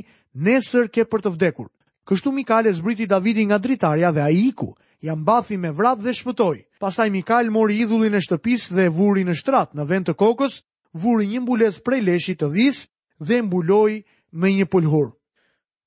nesër 0.47 0.88
ke 0.94 1.02
për 1.11 1.21
të 1.25 1.32
vdekur." 1.35 1.68
Kështu 2.09 2.32
Mikal 2.35 2.66
e 2.66 2.73
zbriti 2.75 3.06
Davidin 3.11 3.47
nga 3.50 3.59
dritarja 3.59 4.12
dhe 4.14 4.21
ai 4.26 4.38
iku, 4.49 4.73
ja 5.02 5.14
mbathi 5.14 5.59
me 5.59 5.71
vrap 5.71 5.99
dhe 6.02 6.11
shpëtoi. 6.14 6.59
Pastaj 6.82 7.11
Mikal 7.14 7.50
mori 7.54 7.80
idhullin 7.82 8.14
e 8.14 8.18
shtëpisë 8.25 8.75
dhe 8.75 8.85
e 8.85 8.88
vuri 8.94 9.25
në 9.26 9.35
shtrat 9.38 9.75
në 9.75 9.85
vend 9.90 10.06
të 10.09 10.14
kokës, 10.23 10.62
vuri 11.02 11.26
një 11.30 11.40
mbulesë 11.44 11.82
prej 11.87 12.00
leshit 12.02 12.38
të 12.42 12.49
dhis 12.54 12.87
dhe 13.23 13.42
mbuloi 13.42 14.02
me 14.32 14.49
një 14.50 14.66
pulhur. 14.66 15.14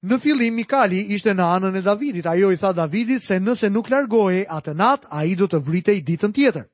Në 0.06 0.16
fillim 0.24 0.56
Mikali 0.56 1.02
ishte 1.16 1.32
në 1.36 1.44
anën 1.56 1.78
e 1.78 1.82
Davidit, 1.82 2.26
ajo 2.28 2.52
i 2.52 2.58
tha 2.60 2.72
Davidit 2.76 3.24
se 3.24 3.40
nëse 3.40 3.70
nuk 3.72 3.90
largohej 3.92 4.44
atë 4.50 4.76
natë, 4.76 5.08
ai 5.12 5.36
do 5.36 5.46
të 5.48 5.60
vritej 5.68 6.04
ditën 6.04 6.32
tjetër 6.36 6.66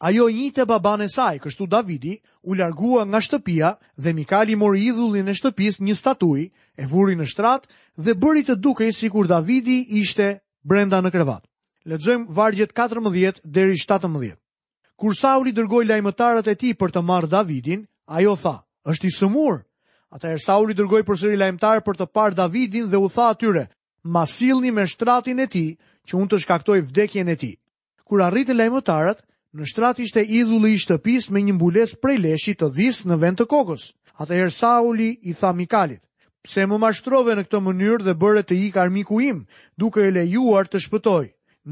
ajo 0.00 0.24
një 0.32 0.52
të 0.56 0.64
babane 0.66 1.06
saj, 1.12 1.38
kështu 1.44 1.66
Davidi, 1.68 2.14
u 2.48 2.56
largua 2.56 3.02
nga 3.04 3.20
shtëpia 3.20 3.74
dhe 4.00 4.12
Mikali 4.16 4.56
mori 4.56 4.86
idhullin 4.88 5.28
e 5.28 5.34
shtëpis 5.36 5.80
një 5.84 5.94
statui, 5.98 6.46
e 6.80 6.86
vuri 6.88 7.16
në 7.20 7.26
shtrat 7.28 7.68
dhe 8.00 8.14
bëri 8.16 8.44
të 8.48 8.56
duke 8.64 8.88
si 8.96 9.10
kur 9.12 9.28
Davidi 9.28 9.82
ishte 10.00 10.40
brenda 10.64 11.00
në 11.04 11.12
krevat. 11.12 11.44
Ledzojmë 11.84 12.32
vargjet 12.36 12.72
14 12.76 13.40
deri 13.44 13.76
17. 13.76 14.34
Kur 15.00 15.16
Sauli 15.16 15.52
dërgoj 15.56 15.84
lajmëtarët 15.88 16.48
e 16.52 16.56
ti 16.60 16.72
për 16.76 16.92
të 16.94 17.04
marrë 17.08 17.28
Davidin, 17.32 17.84
ajo 18.08 18.34
tha, 18.36 18.54
është 18.84 19.06
i 19.08 19.12
sëmur. 19.16 19.62
Ata 20.10 20.32
e 20.34 20.40
Saul 20.42 20.72
i 20.72 20.76
dërgoj 20.76 21.04
për 21.06 21.16
sëri 21.22 21.38
lajmëtarë 21.40 21.84
për 21.86 22.00
të 22.00 22.06
parë 22.10 22.36
Davidin 22.40 22.88
dhe 22.90 22.98
u 22.98 23.08
tha 23.08 23.28
atyre, 23.32 23.66
ma 24.02 24.24
silni 24.26 24.72
me 24.74 24.86
shtratin 24.90 25.40
e 25.40 25.46
ti 25.46 25.64
që 26.08 26.16
unë 26.18 26.30
të 26.32 26.40
shkaktoj 26.44 26.80
vdekjen 26.88 27.28
e 27.30 27.36
ti. 27.38 27.52
Kur 28.04 28.24
arritë 28.26 28.56
lajmëtarët, 28.58 29.22
Në 29.58 29.66
shtrat 29.70 29.98
ishte 30.02 30.22
idhulli 30.38 30.68
i 30.76 30.78
shtëpis 30.80 31.24
me 31.36 31.40
një 31.44 31.54
mbules 31.58 31.92
prej 32.02 32.16
leshi 32.22 32.52
të 32.58 32.66
dhis 32.74 32.98
në 33.10 33.16
vend 33.22 33.40
të 33.40 33.46
kokës. 33.52 33.86
Ata 34.24 34.36
her 34.40 34.52
Sauli 34.56 35.08
i 35.26 35.34
tha 35.40 35.50
Mikalit, 35.60 36.02
pse 36.46 36.66
më 36.72 36.76
mashtrove 36.84 37.34
në 37.34 37.42
këtë 37.48 37.58
mënyrë 37.64 38.06
dhe 38.08 38.14
bëre 38.24 38.44
të 38.50 38.54
ikë 38.68 38.78
armiku 38.82 39.18
im, 39.24 39.40
duke 39.82 40.04
e 40.06 40.12
lejuar 40.14 40.70
të 40.70 40.78
shpëtoj. 40.84 41.24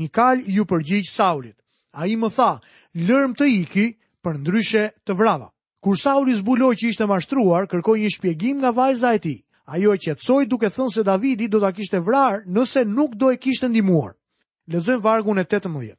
Mikal 0.03 0.43
ju 0.57 0.65
përgjigjë 0.73 1.13
Saulit. 1.13 1.55
A 2.01 2.09
i 2.11 2.17
më 2.25 2.33
tha, 2.39 2.49
lërm 3.11 3.39
të 3.39 3.47
iki 3.61 3.87
për 4.27 4.41
ndryshe 4.43 4.85
të 5.07 5.15
vrava. 5.21 5.49
Kur 5.83 5.95
Sauli 6.03 6.35
zbuloj 6.41 6.73
që 6.83 6.89
ishte 6.91 7.07
mashtruar, 7.13 7.71
kërkoj 7.71 7.97
një 8.03 8.11
shpjegim 8.17 8.59
nga 8.61 8.75
vajza 8.81 9.15
e 9.15 9.23
ti. 9.29 9.37
Ajo 9.75 9.95
që 9.95 10.19
të 10.19 10.25
soj 10.31 10.43
duke 10.51 10.67
thënë 10.75 10.95
se 10.99 11.07
Davidi 11.13 11.47
do 11.55 11.63
të 11.63 11.73
kishte 11.79 12.03
vrarë 12.11 12.43
nëse 12.59 12.83
nuk 12.91 13.15
do 13.23 13.31
e 13.31 13.39
kishte 13.47 13.71
ndimuar. 13.71 14.17
Lezojmë 14.67 15.05
vargun 15.07 15.39
e 15.39 15.45
18. 15.55 15.95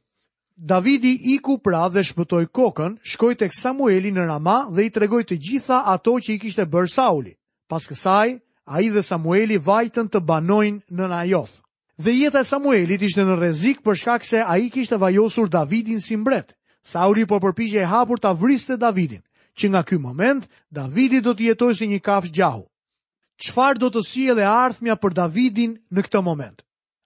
Davidi 0.62 1.16
i 1.32 1.38
ku 1.40 1.54
pra 1.64 1.86
dhe 1.88 2.02
shpëtoj 2.04 2.44
kokën, 2.52 2.98
shkoj 3.08 3.30
të 3.40 3.46
Samueli 3.58 4.10
në 4.12 4.26
Rama 4.28 4.58
dhe 4.76 4.84
i 4.84 4.90
tregoj 4.92 5.22
të 5.24 5.38
gjitha 5.46 5.78
ato 5.92 6.18
që 6.20 6.34
i 6.34 6.38
kishte 6.42 6.66
bërë 6.68 6.90
Sauli. 6.94 7.32
Pas 7.72 7.86
kësaj, 7.88 8.34
a 8.68 8.82
i 8.84 8.90
dhe 8.92 9.00
Samueli 9.02 9.56
vajten 9.56 10.10
të 10.12 10.20
banojnë 10.20 10.82
në 11.00 11.08
najoth. 11.14 11.54
Dhe 12.00 12.12
jetë 12.16 12.42
e 12.44 12.48
Samuelit 12.50 13.00
ishte 13.04 13.24
në 13.28 13.38
rezik 13.40 13.80
për 13.84 13.96
shkak 14.02 14.24
se 14.28 14.40
a 14.44 14.58
i 14.60 14.68
kishte 14.72 14.96
vajosur 15.00 15.48
Davidin 15.52 16.00
si 16.00 16.16
mbret. 16.20 16.52
Sauli 16.92 17.24
po 17.28 17.40
përpiqej 17.44 17.80
e 17.82 17.88
hapur 17.92 18.20
të 18.20 18.30
avriste 18.36 18.76
Davidin, 18.80 19.24
që 19.56 19.68
nga 19.72 19.82
ky 19.88 19.96
moment, 20.00 20.44
Davidi 20.72 21.20
do 21.24 21.32
të 21.36 21.50
jetoj 21.54 21.72
si 21.78 21.88
një 21.92 22.00
kafsh 22.04 22.32
gjahu. 22.36 22.64
Qfar 23.44 23.80
do 23.80 23.88
të 23.92 24.04
si 24.08 24.28
e 24.32 24.36
dhe 24.38 24.44
arthmja 24.48 24.96
për 25.00 25.18
Davidin 25.24 25.76
në 25.92 26.04
këtë 26.08 26.20
moment? 26.24 26.60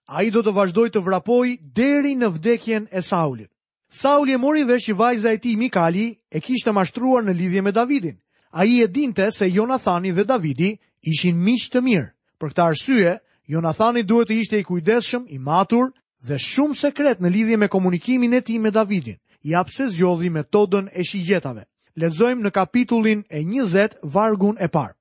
a 0.07 0.21
i 0.23 0.29
do 0.31 0.41
të 0.45 0.51
vazhdoj 0.53 0.89
të 0.93 1.01
vrapoj 1.01 1.57
deri 1.75 2.13
në 2.15 2.27
vdekjen 2.37 2.85
e 2.91 3.01
Saulit. 3.01 3.49
Sauli 3.89 4.33
e 4.33 4.37
mori 4.37 4.63
vesh 4.63 4.89
që 4.89 4.93
vajza 4.97 5.31
e 5.33 5.37
ti 5.41 5.55
Mikali 5.55 6.15
e 6.31 6.39
kishtë 6.41 6.71
mashtruar 6.73 7.23
në 7.23 7.33
lidhje 7.33 7.61
me 7.61 7.71
Davidin. 7.71 8.17
A 8.51 8.65
i 8.65 8.81
e 8.83 8.87
dinte 8.87 9.31
se 9.31 9.49
Jonathani 9.49 10.11
dhe 10.11 10.23
Davidi 10.23 10.77
ishin 11.01 11.37
miqë 11.43 11.69
të 11.71 11.81
mirë. 11.81 12.09
Për 12.39 12.49
këta 12.49 12.63
arsye, 12.65 13.15
Jonathani 13.49 14.03
duhet 14.03 14.27
të 14.29 14.33
ishte 14.41 14.59
i 14.59 14.63
kujdeshëm, 14.63 15.25
i 15.29 15.37
matur 15.39 15.91
dhe 16.21 16.37
shumë 16.39 16.75
sekret 16.75 17.19
në 17.19 17.29
lidhje 17.29 17.57
me 17.57 17.67
komunikimin 17.67 18.33
e 18.33 18.41
ti 18.41 18.59
me 18.59 18.71
Davidin, 18.71 19.17
i 19.43 19.53
pse 19.65 19.89
zgjodhi 19.89 20.29
metodën 20.29 20.89
e 20.93 21.03
shigjetave. 21.03 21.65
Ledzojmë 21.95 22.41
në 22.43 22.51
kapitullin 22.51 23.23
e 23.29 23.43
njëzet 23.43 23.97
vargun 24.03 24.55
e 24.59 24.67
parë. 24.67 24.95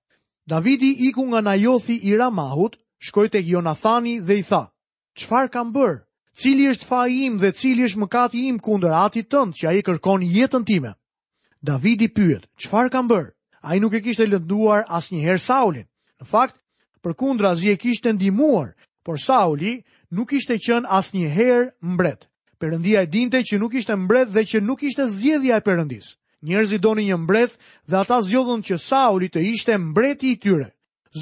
Davidi 0.47 0.95
iku 1.09 1.25
nga 1.27 1.41
najothi 1.41 1.99
i 2.03 2.17
ramahut, 2.17 2.77
shkojt 2.99 3.35
e 3.35 3.43
Jonathani 3.45 4.21
dhe 4.21 4.39
i 4.39 4.43
thaë 4.43 4.71
qëfar 5.19 5.49
kam 5.55 5.69
bërë, 5.75 6.03
cili 6.41 6.65
është 6.73 6.87
fa 6.91 7.01
im 7.11 7.39
dhe 7.41 7.51
cili 7.61 7.83
është 7.87 8.01
mëkati 8.03 8.41
im 8.51 8.59
kunder 8.59 8.93
atit 9.07 9.31
tëndë 9.33 9.57
që 9.59 9.65
a 9.69 9.73
i 9.79 9.83
kërkon 9.87 10.21
jetën 10.37 10.65
time. 10.67 10.93
Davidi 11.65 12.09
pyet, 12.13 12.45
qëfar 12.61 12.91
kam 12.93 13.07
bërë? 13.11 13.31
A 13.65 13.69
i 13.77 13.81
nuk 13.81 13.95
e 13.97 14.01
kishtë 14.05 14.27
e 14.27 14.31
lënduar 14.35 14.83
as 14.91 15.07
njëherë 15.13 15.41
Saulin. 15.41 15.87
Në 16.21 16.25
fakt, 16.29 16.57
për 17.03 17.13
kundra 17.21 17.55
zi 17.57 17.71
e 17.73 17.79
kishtë 17.81 18.11
e 18.11 18.17
ndimuar, 18.19 18.75
por 19.05 19.17
Sauli 19.21 19.81
nuk 20.11 20.33
ishte 20.33 20.57
e 20.59 20.61
qënë 20.67 20.89
as 20.91 21.13
njëherë 21.15 21.73
mbret. 21.95 22.29
Perëndia 22.61 23.05
e 23.05 23.11
dinte 23.11 23.41
që 23.45 23.59
nuk 23.61 23.75
ishte 23.79 23.97
mbret 23.97 24.29
dhe 24.35 24.43
që 24.45 24.59
nuk 24.63 24.83
ishte 24.83 25.09
zjedhja 25.11 25.57
e 25.63 25.65
perëndis. 25.67 26.07
Njerëzit 26.45 26.81
doni 26.83 27.05
një 27.09 27.17
mbret 27.25 27.53
dhe 27.89 27.97
ata 27.97 28.21
zjodhën 28.23 28.63
që 28.69 28.77
Sauli 28.89 29.29
të 29.31 29.41
ishte 29.53 29.79
mbreti 29.79 30.27
i 30.35 30.41
tyre. 30.43 30.69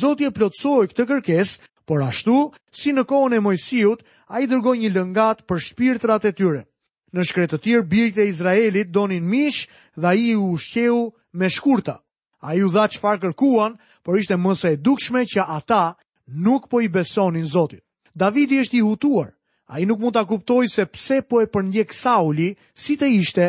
Zoti 0.01 0.25
e 0.27 0.35
plotsoj 0.35 0.85
këtë 0.91 1.05
kërkesë 1.11 1.61
por 1.85 2.03
ashtu, 2.07 2.53
si 2.71 2.93
në 2.95 3.05
kohën 3.09 3.37
e 3.37 3.41
Mojsiut, 3.43 4.03
a 4.33 4.41
i 4.41 4.49
dërgoj 4.49 4.77
një 4.83 4.91
lëngat 4.95 5.43
për 5.49 5.61
shpirtrat 5.69 6.25
e 6.25 6.33
tyre. 6.33 6.63
Në 7.13 7.27
shkretë 7.29 7.57
të 7.59 7.63
tjirë, 7.65 7.87
birit 7.91 8.19
e 8.23 8.29
Izraelit 8.31 8.93
donin 8.95 9.27
mish 9.29 9.67
dhe 9.97 10.07
a 10.09 10.15
i 10.17 10.31
u 10.39 10.47
ushqeu 10.55 11.11
me 11.37 11.51
shkurta. 11.53 11.99
A 12.41 12.55
i 12.57 12.63
u 12.65 12.71
dha 12.73 12.87
që 12.89 12.99
farë 13.03 13.21
kërkuan, 13.27 13.77
por 14.03 14.17
ishte 14.19 14.39
mëse 14.41 14.71
e 14.73 14.77
dukshme 14.81 15.27
që 15.29 15.45
ata 15.47 15.95
nuk 16.27 16.69
po 16.73 16.81
i 16.81 16.89
besonin 16.89 17.45
Zotit. 17.45 17.83
Davidi 18.15 18.61
është 18.63 18.77
i 18.77 18.81
hutuar, 18.85 19.29
a 19.69 19.81
i 19.81 19.87
nuk 19.87 20.01
mund 20.01 20.17
të 20.17 20.25
kuptoj 20.33 20.67
se 20.69 20.87
pse 20.89 21.21
po 21.23 21.41
e 21.45 21.49
përndjek 21.53 21.93
Sauli 21.95 22.55
si 22.75 22.97
të 22.97 23.07
ishte 23.21 23.47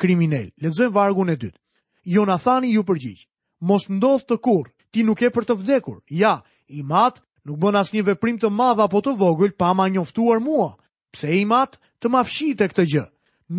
kriminel. 0.00 0.48
Lëzojmë 0.60 0.92
vargun 0.96 1.30
e 1.30 1.36
dytë. 1.36 1.58
Jonathani 2.04 2.72
ju 2.74 2.82
përgjikë, 2.82 3.28
mos 3.68 3.84
ndodhë 3.88 4.26
të 4.26 4.36
kur, 4.42 4.72
ti 4.90 5.04
nuk 5.06 5.20
e 5.22 5.30
për 5.30 5.46
të 5.48 5.54
vdekur, 5.62 6.00
ja, 6.10 6.40
i 6.72 6.82
matë 6.82 7.20
nuk 7.46 7.58
bën 7.62 7.78
asnjë 7.80 8.02
veprim 8.12 8.36
të 8.38 8.48
madh 8.54 8.82
apo 8.84 9.00
të 9.02 9.12
vogël 9.20 9.52
pa 9.58 9.70
ma 9.76 9.86
njoftuar 9.90 10.40
mua. 10.42 10.68
Pse 11.12 11.28
i 11.40 11.44
mat 11.46 11.78
të 12.00 12.06
ma 12.12 12.22
fshite 12.28 12.68
këtë 12.70 12.84
gjë? 12.92 13.04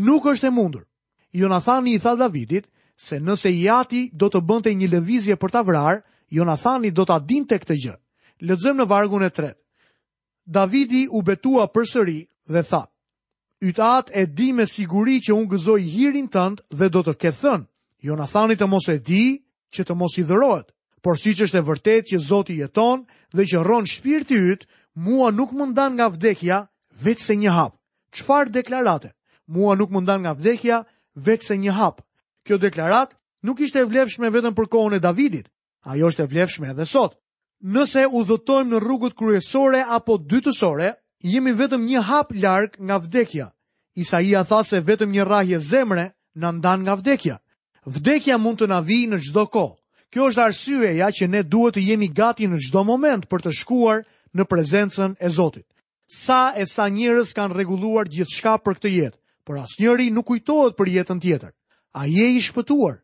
Nuk 0.06 0.26
është 0.32 0.48
e 0.48 0.52
mundur. 0.60 0.86
Jonathani 1.34 1.96
i 1.96 2.00
tha 2.02 2.16
Davidit 2.16 2.68
se 2.98 3.20
nëse 3.20 3.50
Jati 3.60 4.02
do 4.14 4.30
të 4.30 4.42
bënte 4.50 4.74
një 4.74 4.88
lëvizje 4.94 5.36
për 5.42 5.52
ta 5.54 5.62
vrarë, 5.62 6.00
Jonathani 6.34 6.92
do 6.92 7.06
ta 7.06 7.18
dinte 7.20 7.58
këtë 7.60 7.76
gjë. 7.84 7.96
Lexojmë 8.42 8.82
në 8.82 8.88
vargun 8.90 9.24
e 9.24 9.30
3. 9.30 9.52
Davidi 10.58 11.04
u 11.16 11.22
betua 11.22 11.68
përsëri 11.74 12.20
dhe 12.52 12.64
tha: 12.70 12.84
Ytat 13.64 14.10
e 14.12 14.26
di 14.28 14.50
me 14.54 14.66
siguri 14.68 15.20
që 15.24 15.32
unë 15.38 15.50
gëzoj 15.54 15.80
hirin 15.94 16.28
tënd 16.28 16.64
dhe 16.80 16.90
do 16.92 17.04
të 17.04 17.14
ke 17.22 17.32
thënë. 17.32 17.68
Jonathani 18.04 18.58
të 18.60 18.68
mos 18.68 18.90
e 18.92 18.98
di 19.00 19.26
që 19.74 19.82
të 19.88 19.94
mos 19.96 20.18
i 20.20 20.26
dhërohet 20.28 20.72
por 21.04 21.20
si 21.20 21.34
që 21.36 21.48
është 21.50 21.60
e 21.60 21.66
vërtet 21.68 22.04
që 22.14 22.20
Zoti 22.30 22.56
jeton 22.64 23.04
dhe 23.36 23.44
që 23.50 23.58
rronë 23.64 23.92
shpirti 23.92 24.38
jytë, 24.40 24.68
mua 25.04 25.32
nuk 25.36 25.52
mundan 25.58 25.98
nga 25.98 26.08
vdekja 26.14 26.62
vetëse 27.04 27.28
se 27.34 27.36
një 27.42 27.52
hapë. 27.52 27.78
Qfar 28.16 28.52
deklarate? 28.56 29.10
Mua 29.52 29.74
nuk 29.76 29.92
mundan 29.92 30.24
nga 30.24 30.32
vdekja 30.38 30.78
vetëse 31.26 31.48
se 31.52 31.56
një 31.60 31.74
hapë. 31.76 32.04
Kjo 32.48 32.58
deklarat 32.58 33.16
nuk 33.44 33.60
ishte 33.66 33.84
e 33.84 33.90
vlefshme 33.90 34.32
vetëm 34.32 34.56
për 34.56 34.70
kohën 34.72 34.96
e 34.98 35.02
Davidit, 35.04 35.50
ajo 35.84 36.08
është 36.08 36.24
e 36.24 36.30
vlefshme 36.34 36.72
edhe 36.72 36.86
sot. 36.88 37.20
Nëse 37.64 38.08
u 38.08 38.24
dhëtojmë 38.28 38.72
në 38.72 38.80
rrugët 38.84 39.18
kryesore 39.20 39.84
apo 39.96 40.18
dytësore, 40.18 40.94
jemi 41.24 41.52
vetëm 41.56 41.84
një 41.88 42.02
hap 42.10 42.32
larkë 42.36 42.84
nga 42.88 42.98
vdekja. 43.04 43.50
Isaia 44.00 44.42
tha 44.44 44.64
se 44.66 44.80
vetëm 44.82 45.12
një 45.16 45.28
rahje 45.28 45.60
zemre 45.62 46.10
në 46.36 46.56
ndan 46.60 46.84
nga 46.84 46.96
vdekja. 47.00 47.38
Vdekja 47.88 48.40
mund 48.40 48.62
të 48.62 48.68
na 48.72 48.80
vijë 48.80 49.10
në 49.14 49.20
çdo 49.30 49.44
kohë. 49.52 49.83
Kjo 50.14 50.28
është 50.30 50.44
arsyeja 50.46 51.08
që 51.18 51.26
ne 51.26 51.40
duhet 51.42 51.74
të 51.74 51.82
jemi 51.88 52.08
gati 52.18 52.46
në 52.46 52.60
çdo 52.68 52.84
moment 52.86 53.24
për 53.32 53.42
të 53.48 53.52
shkuar 53.60 54.04
në 54.38 54.46
prezencën 54.52 55.16
e 55.26 55.30
Zotit. 55.34 55.66
Sa 56.06 56.54
e 56.62 56.68
sa 56.70 56.86
njerëz 56.94 57.32
kanë 57.34 57.56
rregulluar 57.58 58.06
gjithçka 58.14 58.54
për 58.62 58.78
këtë 58.78 58.92
jetë, 58.94 59.18
por 59.42 59.58
asnjëri 59.64 60.12
nuk 60.14 60.28
kujtohet 60.30 60.78
për 60.78 60.92
jetën 60.98 61.22
tjetër. 61.24 61.50
A 61.98 62.06
je 62.06 62.28
i 62.30 62.38
shpëtuar 62.46 63.00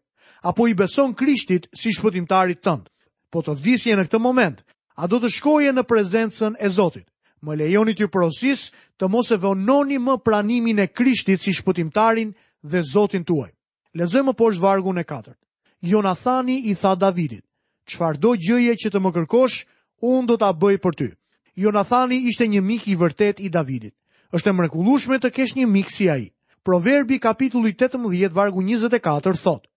apo 0.52 0.68
i 0.70 0.78
beson 0.78 1.16
Krishtit 1.18 1.66
si 1.74 1.90
shpëtimtarit 1.98 2.62
tënd? 2.62 2.86
Po 3.34 3.42
të 3.42 3.58
vdisje 3.58 3.96
në 3.98 4.06
këtë 4.06 4.22
moment, 4.28 4.62
a 5.02 5.08
do 5.10 5.18
të 5.24 5.34
shkoje 5.34 5.74
në 5.74 5.84
prezencën 5.90 6.62
e 6.62 6.70
Zotit? 6.78 7.10
Më 7.42 7.56
lejoni 7.64 7.96
ty 7.98 8.06
porosis 8.14 8.68
të 9.02 9.10
mos 9.10 9.32
e 9.34 9.42
vononi 9.42 9.98
më 9.98 10.20
pranimin 10.30 10.86
e 10.86 10.92
Krishtit 10.94 11.42
si 11.42 11.58
shpëtimtarin 11.58 12.36
dhe 12.62 12.86
Zotin 12.94 13.26
tuaj. 13.26 13.50
Lexojmë 13.98 14.38
poshtë 14.38 14.62
vargun 14.68 15.02
e 15.02 15.04
4. 15.10 15.34
Jonathani 15.82 16.60
i 16.70 16.74
tha 16.76 16.96
Davidit, 17.00 17.46
qfar 17.88 18.18
do 18.20 18.34
gjëje 18.36 18.76
që 18.84 18.92
të 18.92 19.00
më 19.00 19.12
kërkosh, 19.16 19.62
unë 20.04 20.28
do 20.28 20.36
t'a 20.42 20.52
bëj 20.52 20.76
për 20.84 20.96
ty. 21.00 21.08
Jonathani 21.56 22.18
ishte 22.28 22.48
një 22.52 22.62
mik 22.64 22.88
i 22.88 22.96
vërtet 23.00 23.40
i 23.40 23.48
Davidit. 23.50 23.94
është 24.36 24.50
e 24.50 24.54
mrekulushme 24.54 25.18
të 25.20 25.30
kesh 25.40 25.56
një 25.56 25.66
mik 25.68 25.90
si 25.90 26.10
a 26.10 26.18
i. 26.18 26.28
Proverbi 26.64 27.18
kapitulli 27.20 27.72
18, 27.74 28.28
vargu 28.32 28.62
24, 28.62 29.34
thot, 29.42 29.68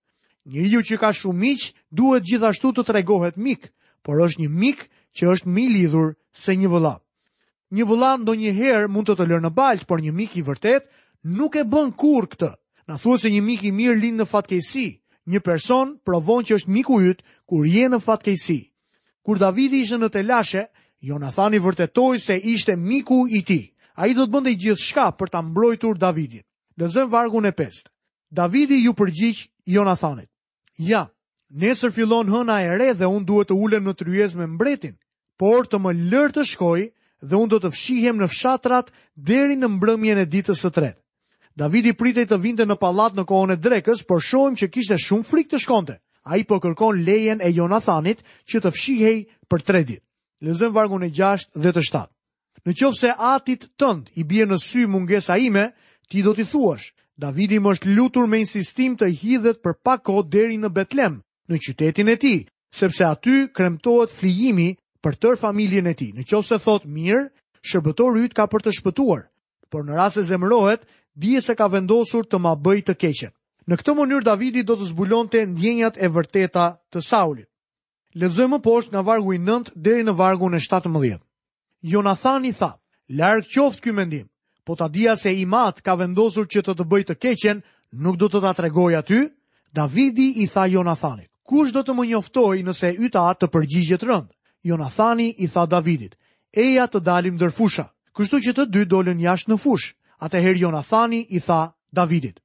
Një 0.51 0.67
ju 0.73 0.81
që 0.83 0.99
ka 0.99 1.13
shumë 1.13 1.39
miq, 1.41 1.71
duhet 1.91 2.23
gjithashtu 2.27 2.73
të 2.75 2.83
tregohet 2.85 3.37
mik, 3.37 3.71
por 4.03 4.19
është 4.27 4.43
një 4.43 4.49
mik 4.51 4.89
që 5.17 5.29
është 5.33 5.49
mi 5.49 5.69
lidhur 5.71 6.15
se 6.35 6.57
një 6.59 6.69
vëlla. 6.69 6.99
Një 7.71 7.85
vëlla 7.87 8.17
ndonjëherë 8.19 8.89
mund 8.91 9.07
të 9.09 9.15
të 9.17 9.25
lërë 9.31 9.45
në 9.47 9.51
baltë, 9.55 9.87
por 9.87 10.03
një 10.03 10.13
mik 10.13 10.35
i 10.37 10.43
vërtet 10.43 10.91
nuk 11.23 11.57
e 11.57 11.63
bën 11.65 11.93
kur 11.97 12.27
këtë. 12.27 12.51
Na 12.91 12.99
thuhet 12.99 13.21
se 13.23 13.31
një 13.31 13.43
mik 13.43 13.63
i 13.65 13.71
mirë 13.73 14.01
lind 14.03 14.19
në 14.21 14.27
fatkeqësi, 14.27 14.89
një 15.31 15.41
person 15.45 15.97
provon 16.05 16.43
që 16.45 16.57
është 16.59 16.71
miku 16.73 17.01
yt 17.11 17.23
kur 17.49 17.67
je 17.69 17.89
në 17.89 18.01
fatkeqësi. 18.03 18.61
Kur 19.23 19.39
Davidi 19.39 19.83
ishte 19.85 19.99
në 20.01 20.09
telashe, 20.11 20.65
Jonathani 21.03 21.59
vërtetoi 21.61 22.19
se 22.21 22.37
ishte 22.39 22.77
miku 22.77 23.27
i 23.29 23.43
tij. 23.43 23.65
Ai 23.95 24.15
do 24.15 24.25
të 24.27 24.33
bënte 24.33 24.55
gjithçka 24.57 25.09
për 25.19 25.31
ta 25.31 25.43
mbrojtur 25.43 25.99
Davidin. 25.99 26.43
Lexojmë 26.79 27.11
vargun 27.13 27.47
e 27.47 27.53
5. 27.53 27.89
Davidi 28.33 28.81
ju 28.85 28.95
përgjigj 28.97 29.47
Jonathanit. 29.69 30.31
Ja, 30.79 31.09
nesër 31.53 31.93
fillon 31.93 32.31
hëna 32.33 32.61
e 32.65 32.77
re 32.81 32.93
dhe 32.97 33.07
unë 33.13 33.27
duhet 33.29 33.51
të 33.53 33.59
ulem 33.61 33.85
në 33.87 33.95
tryez 34.01 34.33
me 34.37 34.47
mbretin, 34.49 34.97
por 35.37 35.69
të 35.69 35.79
më 35.85 35.93
lërë 36.11 36.35
të 36.39 36.47
shkoj 36.55 36.89
dhe 37.29 37.37
unë 37.37 37.53
do 37.53 37.59
të 37.63 37.71
fshihem 37.75 38.23
në 38.25 38.31
fshatrat 38.33 38.89
deri 39.15 39.59
në 39.61 39.69
mbrëmjen 39.77 40.23
e 40.25 40.27
ditës 40.33 40.65
së 40.65 40.73
tretë. 40.73 41.02
Davidi 41.55 41.93
pritej 41.93 42.25
të 42.31 42.39
vinte 42.41 42.65
në 42.65 42.79
pallat 42.81 43.17
në 43.17 43.27
kohën 43.29 43.53
e 43.53 43.59
drekës, 43.61 44.03
por 44.09 44.23
shohim 44.25 44.55
që 44.57 44.71
kishte 44.73 44.97
shumë 44.99 45.27
frikë 45.29 45.51
të 45.53 45.61
shkonte. 45.65 45.99
Ai 46.25 46.45
po 46.49 46.59
kërkon 46.63 47.03
lejen 47.05 47.43
e 47.45 47.51
Jonathanit 47.53 48.23
që 48.49 48.63
të 48.63 48.71
fshihej 48.73 49.17
për 49.51 49.65
3 49.67 49.83
ditë. 49.91 50.05
Lezëm 50.47 50.73
vargun 50.75 51.05
e 51.07 51.11
6 51.13 51.51
dhe 51.61 51.73
të 51.75 51.83
7. 51.89 52.09
Në 52.67 52.73
qovë 52.79 52.99
se 53.01 53.11
atit 53.35 53.67
tënd 53.79 54.09
i 54.17 54.25
bje 54.25 54.47
në 54.47 54.59
sy 54.63 54.87
mungesa 54.89 55.37
ime, 55.43 55.67
ti 56.09 56.23
do 56.23 56.33
t'i 56.35 56.47
thuash, 56.47 56.93
Davidi 57.19 57.59
më 57.63 57.73
është 57.77 57.93
lutur 57.97 58.27
me 58.31 58.39
insistim 58.43 58.97
të 58.97 59.11
hidhet 59.21 59.61
për 59.63 59.75
pak 59.85 60.09
deri 60.33 60.57
në 60.59 60.69
Betlem, 60.71 61.19
në 61.49 61.59
qytetin 61.67 62.09
e 62.09 62.17
ti, 62.17 62.35
sepse 62.73 63.05
aty 63.05 63.49
kremtohet 63.55 64.11
flijimi 64.15 64.71
për 65.03 65.15
tër 65.21 65.37
familjen 65.37 65.87
e 65.87 65.95
ti. 65.95 66.09
Në 66.15 66.25
qovë 66.25 66.47
se 66.49 66.59
thot 66.65 66.85
mirë, 66.87 67.29
shërbëtor 67.61 68.19
yt 68.25 68.35
ka 68.35 68.47
për 68.47 68.63
të 68.63 68.71
shpëtuar, 68.79 69.25
por 69.71 69.85
në 69.85 69.97
rase 69.99 70.23
zemërohet 70.25 70.87
dije 71.15 71.41
se 71.45 71.55
ka 71.55 71.67
vendosur 71.67 72.25
të 72.25 72.39
ma 72.41 72.55
bëj 72.57 72.81
të 72.87 72.95
keqen. 73.03 73.33
Në 73.69 73.79
këtë 73.79 73.93
mënyrë 73.97 74.27
Davidi 74.27 74.63
do 74.67 74.77
të 74.77 74.89
zbulon 74.91 75.29
të 75.31 75.45
ndjenjat 75.53 75.95
e 76.01 76.09
vërteta 76.11 76.65
të 76.93 76.99
Saulit. 77.05 77.49
Ledzoj 78.15 78.49
më 78.51 78.59
poshtë 78.65 78.93
nga 78.93 79.03
vargu 79.07 79.33
i 79.35 79.39
nëndë 79.39 79.77
dheri 79.77 80.03
në 80.05 80.17
vargu 80.19 80.49
në 80.51 80.59
17. 80.61 81.19
Jonathan 81.83 82.45
i 82.45 82.53
tha, 82.53 82.73
larkë 83.09 83.49
qoftë 83.55 83.81
ky 83.83 83.93
mendim, 83.93 84.27
po 84.65 84.77
ta 84.77 84.89
dija 84.89 85.17
se 85.17 85.33
i 85.33 85.47
matë 85.47 85.83
ka 85.83 85.95
vendosur 85.95 86.47
që 86.51 86.63
të 86.65 86.75
të 86.77 86.89
bëj 86.91 87.03
të 87.09 87.15
keqen, 87.23 87.63
nuk 87.93 88.17
do 88.19 88.29
të 88.29 88.43
ta 88.43 88.53
tregoj 88.55 88.97
aty, 88.99 89.23
Davidi 89.73 90.29
i 90.43 90.47
tha 90.47 90.67
Jonathanit. 90.67 91.31
Kush 91.43 91.73
do 91.75 91.81
të 91.83 91.95
më 91.95 92.07
njoftoj 92.11 92.63
nëse 92.63 92.93
yta 93.07 93.25
atë 93.31 93.47
të 93.47 93.49
përgjigjet 93.53 94.05
rëndë? 94.07 94.33
Jonathani 94.63 95.33
i 95.43 95.49
tha 95.51 95.67
Davidit, 95.67 96.17
eja 96.53 96.87
të 96.87 97.01
dalim 97.01 97.39
fusha. 97.53 97.87
kështu 98.15 98.37
që 98.45 98.53
të 98.53 98.65
dy 98.69 98.83
dolën 98.93 99.21
jashtë 99.25 99.51
në 99.53 99.57
fushë. 99.59 99.97
Atëherë 100.23 100.61
Jonathani 100.63 101.19
i 101.35 101.41
tha 101.43 101.61
Davidit: 101.99 102.37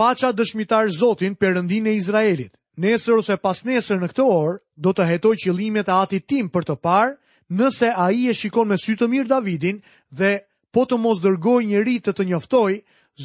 Paça 0.00 0.30
dëshmitar 0.32 0.88
Zotin 0.98 1.34
rëndin 1.36 1.86
e 1.86 1.92
Izraelit. 1.98 2.54
Nesër 2.80 3.18
ose 3.20 3.36
pas 3.40 3.60
nesër 3.68 4.00
në 4.00 4.08
këtë 4.12 4.22
orë 4.32 4.54
do 4.84 4.90
të 4.96 5.02
hetoj 5.10 5.34
qëllimet 5.42 5.88
e 5.88 5.92
ati 5.96 6.20
tim 6.28 6.48
për 6.52 6.64
të 6.68 6.76
parë, 6.84 7.12
nëse 7.60 7.88
ai 8.04 8.26
e 8.28 8.34
shikon 8.36 8.68
me 8.68 8.76
sy 8.80 8.96
të 8.96 9.08
mirë 9.12 9.28
Davidin 9.34 9.78
dhe 10.18 10.32
po 10.74 10.84
të 10.88 10.98
mos 11.00 11.20
dërgoj 11.24 11.60
njëri 11.68 11.96
të 12.04 12.12
të 12.16 12.26
njoftoj, 12.30 12.78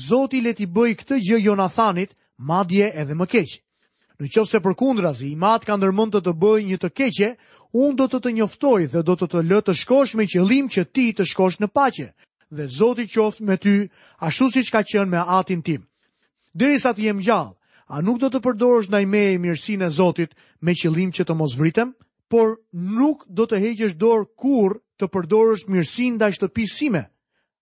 Zoti 0.05 0.39
le 0.43 0.53
t'i 0.55 0.67
bëj 0.71 0.91
këtë 1.01 1.15
gjë 1.27 1.37
Jonathanit, 1.47 2.15
madje 2.51 2.87
edhe 3.01 3.11
më 3.19 3.25
keq. 3.33 3.51
Në 4.23 4.29
qoftë 4.35 4.51
se 4.55 4.59
përkundrazi, 4.67 5.31
i 5.31 5.35
mat 5.43 5.67
ka 5.67 5.75
ndërmend 5.79 6.15
të 6.15 6.21
të 6.27 6.33
bëjë 6.43 6.67
një 6.71 6.77
të 6.83 6.89
keqe, 6.99 7.29
unë 7.85 7.97
do 7.99 8.05
të 8.13 8.21
të 8.25 8.33
njoftoj 8.39 8.81
dhe 8.93 9.01
do 9.03 9.13
të 9.19 9.27
të 9.31 9.41
lë 9.49 9.60
të 9.67 9.75
shkosh 9.84 10.15
me 10.19 10.27
qëllim 10.31 10.71
që 10.75 10.86
ti 10.95 11.07
të 11.15 11.27
shkosh 11.31 11.60
në 11.63 11.67
paqe 11.75 12.07
dhe 12.51 12.67
Zoti 12.67 13.07
qoftë 13.07 13.45
me 13.47 13.55
ty, 13.57 13.75
ashtu 14.27 14.49
si 14.51 14.63
që 14.67 14.73
ka 14.75 14.81
qenë 14.83 15.09
me 15.09 15.23
atin 15.39 15.63
tim. 15.65 15.81
Derisa 16.53 16.91
sa 16.91 16.95
të 16.97 17.05
jem 17.07 17.19
gjallë, 17.23 17.55
a 17.95 18.01
nuk 18.03 18.19
do 18.19 18.27
të 18.29 18.41
përdorosh 18.43 18.91
në 18.91 18.99
ime 19.05 19.21
e 19.33 19.37
mirësin 19.39 19.83
e 19.87 19.89
Zotit 19.89 20.33
me 20.59 20.73
qëlim 20.75 21.13
që 21.15 21.23
të 21.25 21.35
mos 21.39 21.53
vritem, 21.59 21.93
por 22.31 22.57
nuk 22.73 23.23
do 23.27 23.47
të 23.47 23.59
heqesh 23.63 23.95
dorë 23.99 24.27
kur 24.39 24.77
të 24.99 25.07
mirësinë 25.11 25.71
mirësin 25.75 26.19
dhe 26.19 26.67
sime, 26.67 27.03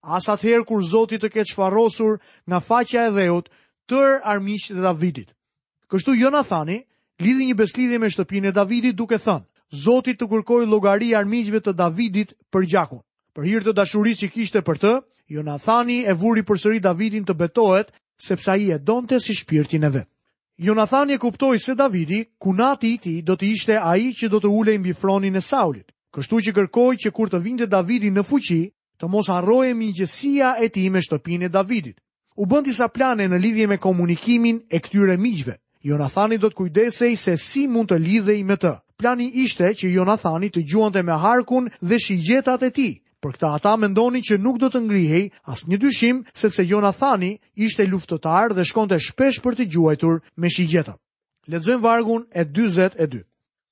As 0.03 0.29
atëherë 0.29 0.63
kur 0.63 0.81
Zoti 0.85 1.17
të 1.19 1.27
ketë 1.27 1.49
shfarosur 1.51 2.21
nga 2.47 2.59
faqja 2.63 3.07
e 3.07 3.11
dheut, 3.11 3.49
tër 3.89 4.21
armiq 4.23 4.71
të 4.71 4.79
Davidit. 4.81 5.29
Kështu 5.91 6.15
Jonathani 6.15 6.85
lidhi 7.19 7.45
një 7.49 7.55
beslidhje 7.59 7.99
me 7.99 8.07
shtëpinë 8.07 8.47
e 8.47 8.55
Davidit 8.55 8.95
duke 8.95 9.19
thënë: 9.19 9.43
Zoti 9.75 10.15
të 10.15 10.29
kërkoi 10.31 10.65
llogari 10.71 11.11
armiqve 11.19 11.59
të 11.59 11.73
Davidit 11.75 12.31
për 12.49 12.63
gjakun. 12.71 13.03
Për 13.37 13.45
hirë 13.45 13.65
të 13.69 13.73
dashurisë 13.77 14.21
që 14.25 14.29
kishte 14.35 14.61
për 14.65 14.79
të, 14.81 14.91
Jonathani 15.29 15.99
e 16.09 16.13
vuri 16.17 16.43
përsëri 16.47 16.79
Davidin 16.81 17.25
të 17.27 17.35
betohet, 17.37 17.91
sepse 18.17 18.51
ai 18.55 18.71
e 18.73 18.79
donte 18.79 19.19
si 19.21 19.35
shpirtin 19.37 19.85
e 19.85 19.89
vet. 19.93 20.09
Jonathani 20.59 21.15
e 21.15 21.17
kuptoi 21.21 21.59
se 21.59 21.75
Davidi, 21.77 22.23
kunati 22.37 22.93
i 22.93 22.97
tij, 22.99 23.21
do 23.23 23.35
të 23.37 23.45
ishte 23.53 23.77
ai 23.79 24.11
që 24.17 24.27
do 24.33 24.41
të 24.43 24.49
ulej 24.51 24.77
mbi 24.81 24.93
fronin 24.97 25.35
e 25.35 25.41
Saulit. 25.45 25.87
Kështu 26.13 26.39
që 26.47 26.53
kërkoi 26.57 26.97
që 27.05 27.11
kur 27.15 27.29
të 27.29 27.39
vinte 27.45 27.67
Davidi 27.71 28.09
në 28.11 28.25
fuqi, 28.27 28.61
të 28.99 29.05
mos 29.07 29.29
harrojë 29.31 29.75
miqësia 29.77 30.55
e 30.59 30.67
tij 30.73 30.89
me 30.91 30.99
shtëpinë 31.05 31.45
e 31.45 31.49
Davidit. 31.53 31.97
U 32.39 32.47
bën 32.47 32.63
disa 32.65 32.87
plane 32.89 33.27
në 33.29 33.37
lidhje 33.43 33.65
me 33.67 33.77
komunikimin 33.77 34.59
e 34.71 34.79
këtyre 34.83 35.15
miqve. 35.19 35.55
Jonathani 35.87 36.37
do 36.39 36.49
të 36.51 36.55
kujdesej 36.59 37.15
se 37.15 37.37
si 37.39 37.67
mund 37.71 37.93
të 37.93 38.01
lidhej 38.03 38.41
me 38.47 38.57
të. 38.59 38.73
Plani 38.99 39.29
ishte 39.45 39.69
që 39.79 39.93
Jonathani 39.95 40.49
të 40.51 40.65
gjuante 40.67 41.03
me 41.07 41.15
harkun 41.23 41.69
dhe 41.79 41.99
shigjetat 42.03 42.65
e 42.67 42.71
tij, 42.75 42.93
Por 43.19 43.33
këta 43.35 43.49
ata 43.57 43.73
mendonin 43.75 44.23
që 44.23 44.37
nuk 44.39 44.59
do 44.61 44.69
të 44.71 44.79
ngrihej 44.85 45.25
as 45.51 45.65
një 45.67 45.77
dyshim 45.81 46.21
sepse 46.41 46.63
Jonathani 46.69 47.33
ishte 47.67 47.83
luftotar 47.89 48.53
dhe 48.55 48.63
shkonte 48.69 48.99
shpesh 49.07 49.41
për 49.43 49.57
të 49.59 49.65
gjuajtur 49.73 50.21
me 50.39 50.49
shigjeta. 50.55 50.93
Ledzojmë 51.51 51.83
vargun 51.83 52.23
e 52.39 52.45
20 52.59 52.95
e 53.03 53.07
2. 53.17 53.21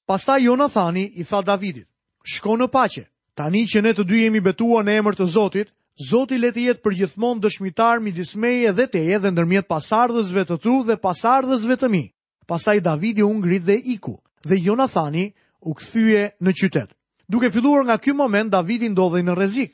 Pasta 0.09 0.35
Jonathani 0.43 1.05
i 1.15 1.23
tha 1.29 1.39
Davidit, 1.47 1.87
shko 2.33 2.57
në 2.59 2.67
pache, 2.75 3.05
tani 3.39 3.63
që 3.71 3.79
ne 3.85 3.93
të 3.95 4.03
dy 4.09 4.19
jemi 4.25 4.43
betua 4.43 4.83
në 4.83 4.97
emër 4.99 5.15
të 5.19 5.27
Zotit, 5.35 5.71
Zoti 6.09 6.37
le 6.37 6.51
të 6.53 6.65
jetë 6.67 6.83
përgjithmon 6.85 7.39
dëshmitar 7.41 8.03
mi 8.03 8.11
dismeje 8.13 8.73
dhe 8.77 8.85
teje 8.93 9.17
dhe 9.23 9.31
ndërmjet 9.33 9.67
pasardhësve 9.71 10.43
të 10.49 10.57
tu 10.63 10.75
dhe 10.89 10.99
pasardhësve 11.07 11.79
të 11.81 11.87
mi. 11.95 12.03
Pasta 12.47 12.75
i 12.77 12.83
Davidi 12.85 13.23
ungrit 13.25 13.65
dhe 13.67 13.79
iku 13.95 14.19
dhe 14.47 14.59
Jonathani 14.67 15.25
u 15.67 15.73
këthyje 15.79 16.27
në 16.43 16.55
qytetë. 16.59 16.96
Duke 17.29 17.51
filluar 17.51 17.83
nga 17.85 17.97
ky 17.97 18.13
moment, 18.15 18.49
Davidi 18.51 18.87
ndodhej 18.89 19.23
në 19.27 19.33
rrezik. 19.35 19.73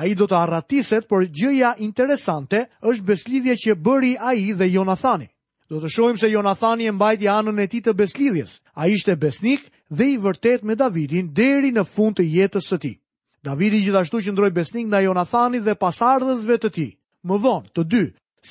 Ai 0.00 0.14
do 0.16 0.24
të 0.26 0.36
arratiset, 0.40 1.04
por 1.06 1.26
gjëja 1.28 1.74
interesante 1.84 2.64
është 2.90 3.04
beslidhja 3.10 3.54
që 3.64 3.76
bëri 3.76 4.14
ai 4.18 4.52
dhe 4.56 4.70
Jonathani. 4.72 5.28
Do 5.68 5.80
të 5.82 5.90
shohim 5.92 6.16
se 6.18 6.30
Jonathani 6.32 6.88
e 6.88 6.92
mbajti 6.96 7.28
anën 7.30 7.60
e 7.62 7.66
tij 7.70 7.82
të 7.84 7.92
beslidhjes. 8.00 8.52
Ai 8.74 8.88
ishte 8.96 9.14
besnik 9.20 9.68
dhe 9.96 10.06
i 10.16 10.18
vërtet 10.24 10.64
me 10.64 10.74
Davidin 10.80 11.28
deri 11.36 11.70
në 11.76 11.84
fund 11.94 12.16
të 12.18 12.24
jetës 12.34 12.72
së 12.72 12.80
tij. 12.82 12.96
Davidi 13.44 13.84
gjithashtu 13.84 14.24
qëndroi 14.24 14.50
besnik 14.56 14.88
ndaj 14.88 15.04
Jonathanit 15.04 15.62
dhe 15.64 15.76
pasardhësve 15.84 16.56
të 16.62 16.70
tij. 16.74 16.90
Më 17.28 17.36
vonë, 17.44 17.68
të 17.76 17.82
dy, 17.92 18.04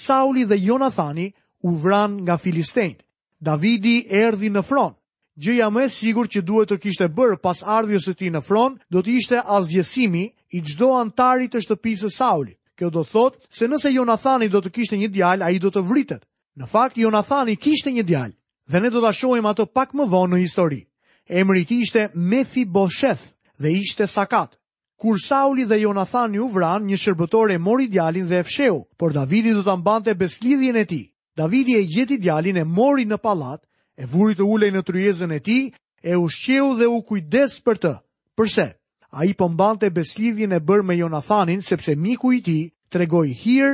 Sauli 0.05 0.45
dhe 0.49 0.57
Jonathani 0.61 1.27
u 1.65 1.73
vran 1.83 2.21
nga 2.23 2.37
Filistejnë. 2.41 3.01
Davidi 3.49 3.97
erdhi 4.09 4.49
në 4.53 4.61
front 4.63 4.95
gjëja 5.41 5.67
më 5.73 5.83
e 5.87 5.89
sigur 5.89 6.27
që 6.29 6.43
duhet 6.45 6.69
të 6.69 6.77
kishte 6.83 7.07
bërë 7.09 7.39
pas 7.41 7.63
ardhjës 7.75 8.05
së 8.07 8.13
ti 8.17 8.29
në 8.29 8.41
fron, 8.45 8.77
do 8.91 9.01
të 9.01 9.11
ishte 9.17 9.39
azgjesimi 9.57 10.23
i 10.53 10.59
gjdo 10.61 10.89
antarit 10.99 11.53
të 11.53 11.63
shtëpisë 11.65 12.09
Saulit. 12.13 12.57
Kjo 12.77 12.89
do 12.89 13.03
thotë 13.05 13.47
se 13.53 13.67
nëse 13.69 13.91
Jonathani 13.93 14.47
do 14.49 14.59
të 14.61 14.69
kishte 14.73 14.97
një 14.97 15.09
djal, 15.13 15.41
a 15.45 15.49
i 15.53 15.59
do 15.61 15.69
të 15.69 15.81
vritet. 15.85 16.23
Në 16.57 16.65
fakt, 16.69 16.97
Jonathani 16.97 17.55
kishte 17.55 17.91
një 17.93 18.03
djal, 18.05 18.31
dhe 18.69 18.79
ne 18.81 18.89
do 18.89 19.01
të 19.01 19.11
shohim 19.13 19.45
ato 19.45 19.65
pak 19.65 19.93
më 19.93 20.05
vonë 20.09 20.33
në 20.35 20.39
histori. 20.41 20.81
Emri 21.29 21.65
ti 21.65 21.81
ishte 21.85 22.07
Mefi 22.13 22.65
Bosheth 22.65 23.33
dhe 23.61 23.71
ishte 23.77 24.07
Sakat. 24.07 24.57
Kur 24.97 25.19
Sauli 25.21 25.63
dhe 25.65 25.81
Jonathani 25.83 26.39
u 26.41 26.47
vran, 26.49 26.85
një 26.85 26.97
shërbëtor 26.97 27.53
e 27.53 27.57
mori 27.57 27.87
djalin 27.89 28.25
dhe 28.27 28.39
e 28.39 28.43
fsheu, 28.43 28.85
por 28.97 29.13
Davidi 29.13 29.53
do 29.53 29.63
ta 29.63 29.75
mbante 29.75 30.13
beslidhjen 30.15 30.77
e 30.77 30.85
tij. 30.85 31.05
Davidi 31.37 31.77
e 31.77 31.85
gjeti 31.85 32.17
djalin 32.17 32.57
e 32.57 32.63
mori 32.63 33.05
në 33.05 33.17
pallat 33.21 33.61
e 33.97 34.05
vurit 34.09 34.39
të 34.39 34.45
ulej 34.47 34.71
në 34.73 34.81
tryezën 34.87 35.33
e 35.35 35.39
ti, 35.45 35.57
e 36.03 36.15
ushqeu 36.17 36.73
dhe 36.79 36.87
u 36.89 36.97
kujdes 37.05 37.59
për 37.65 37.77
të. 37.83 37.91
Përse? 38.37 38.67
A 39.13 39.25
i 39.29 39.33
pëmbante 39.37 39.89
po 39.91 39.97
beslidhin 39.99 40.53
e 40.53 40.59
bërë 40.65 40.85
me 40.87 40.95
Jonathanin, 40.97 41.61
sepse 41.61 41.93
miku 41.95 42.31
i 42.33 42.39
ti 42.41 42.57
tregoj 42.89 43.27
hirë 43.43 43.73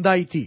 nda 0.00 0.16
i 0.18 0.24
ti. 0.26 0.44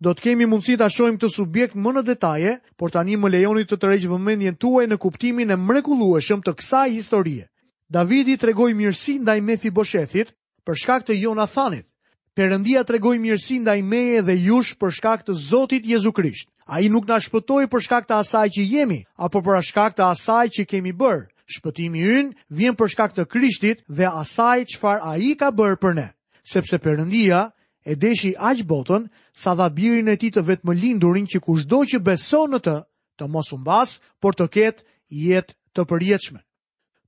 Do 0.00 0.14
të 0.14 0.22
kemi 0.24 0.46
mundësi 0.48 0.76
të 0.76 0.86
ashojmë 0.88 1.20
të 1.20 1.28
subjekt 1.32 1.74
më 1.78 1.92
në 1.94 2.02
detaje, 2.08 2.56
por 2.76 2.90
tani 2.92 3.16
më 3.16 3.30
lejoni 3.34 3.62
të 3.64 3.76
të 3.78 3.90
rejgjë 3.90 4.10
vëmendjen 4.10 4.56
tuaj 4.60 4.86
në 4.88 4.96
kuptimin 5.00 5.52
e 5.52 5.56
mrekulueshëm 5.56 6.42
të 6.44 6.56
kësaj 6.58 6.88
historie. 6.96 7.46
Davidi 7.92 8.36
tregoj 8.40 8.72
mirësi 8.74 9.18
ndaj 9.22 9.40
Mefi 9.46 9.70
Boshethit 9.70 10.32
për 10.64 10.76
shkak 10.80 11.04
të 11.06 11.20
Jonathanit. 11.22 11.86
Perëndia 12.34 12.82
tregoj 12.84 13.16
mirësi 13.22 13.60
ndaj 13.62 13.78
meje 13.86 14.22
dhe 14.26 14.34
jush 14.48 14.74
për 14.76 14.90
shkak 14.96 15.22
të 15.28 15.36
Zotit 15.48 15.86
Jezu 15.86 16.12
Krisht. 16.12 16.48
A 16.66 16.80
i 16.80 16.88
nuk 16.88 17.04
na 17.08 17.18
shpëtoj 17.20 17.66
për 17.68 17.82
shkak 17.86 18.06
të 18.08 18.14
asaj 18.22 18.48
që 18.56 18.62
jemi, 18.64 18.96
apo 19.20 19.42
për 19.44 19.60
shkak 19.68 19.96
të 19.98 20.04
asaj 20.10 20.46
që 20.58 20.64
kemi 20.70 20.94
bërë. 20.96 21.26
Shpëtimi 21.58 22.00
yn 22.08 22.30
vjen 22.56 22.76
për 22.78 22.88
shkak 22.94 23.12
të 23.16 23.26
krishtit 23.28 23.82
dhe 23.98 24.08
asaj 24.08 24.62
qëfar 24.72 25.02
a 25.04 25.12
i 25.20 25.34
ka 25.36 25.50
bërë 25.52 25.76
për 25.82 25.96
ne. 25.98 26.06
Sepse 26.52 26.78
përëndia 26.80 27.42
e 27.84 27.96
deshi 28.00 28.30
aq 28.50 28.64
botën 28.70 29.10
sa 29.36 29.52
dha 29.58 29.66
birin 29.76 30.08
e 30.08 30.16
ti 30.16 30.32
të 30.32 30.44
vetë 30.48 30.64
më 30.64 30.76
lindurin 30.80 31.28
që 31.28 31.42
kushdo 31.44 31.82
që 31.90 32.00
beson 32.06 32.56
në 32.56 32.62
të, 32.64 32.76
të 33.20 33.28
mos 33.28 33.52
basë, 33.66 34.00
por 34.24 34.32
të 34.32 34.46
ketë 34.56 34.84
jetë 35.20 35.56
të 35.76 35.84
përjetëshme. 35.90 36.40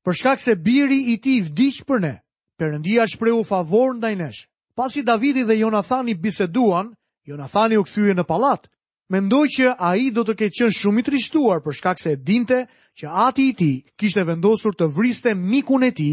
Për 0.04 0.18
shkak 0.20 0.40
se 0.44 0.54
biri 0.68 1.00
i 1.16 1.16
ti 1.24 1.40
vdikë 1.48 1.88
për 1.88 2.02
ne, 2.04 2.14
përëndia 2.60 3.08
shpreu 3.08 3.40
favor 3.48 3.96
në 3.96 4.00
dajnesh. 4.04 4.44
Pasi 4.76 5.00
Davidi 5.02 5.46
dhe 5.48 5.56
Jonathani 5.64 6.12
biseduan, 6.14 6.92
Jonathani 7.24 7.80
u 7.80 7.84
këthyje 7.88 8.12
në 8.20 8.24
palatë, 8.28 8.68
Mendoj 9.12 9.46
që 9.58 9.74
a 9.78 9.88
i 10.02 10.08
do 10.10 10.22
të 10.26 10.34
ke 10.38 10.46
qenë 10.56 10.74
shumë 10.74 10.98
i 10.98 11.04
trishtuar 11.06 11.60
për 11.62 11.76
shkak 11.78 12.00
se 12.02 12.14
dinte 12.30 12.56
që 12.98 13.12
ati 13.26 13.44
i 13.50 13.52
ti 13.58 13.68
kishte 14.00 14.24
vendosur 14.26 14.74
të 14.74 14.88
vriste 14.96 15.34
mikun 15.52 15.86
e 15.86 15.90
ti 15.94 16.08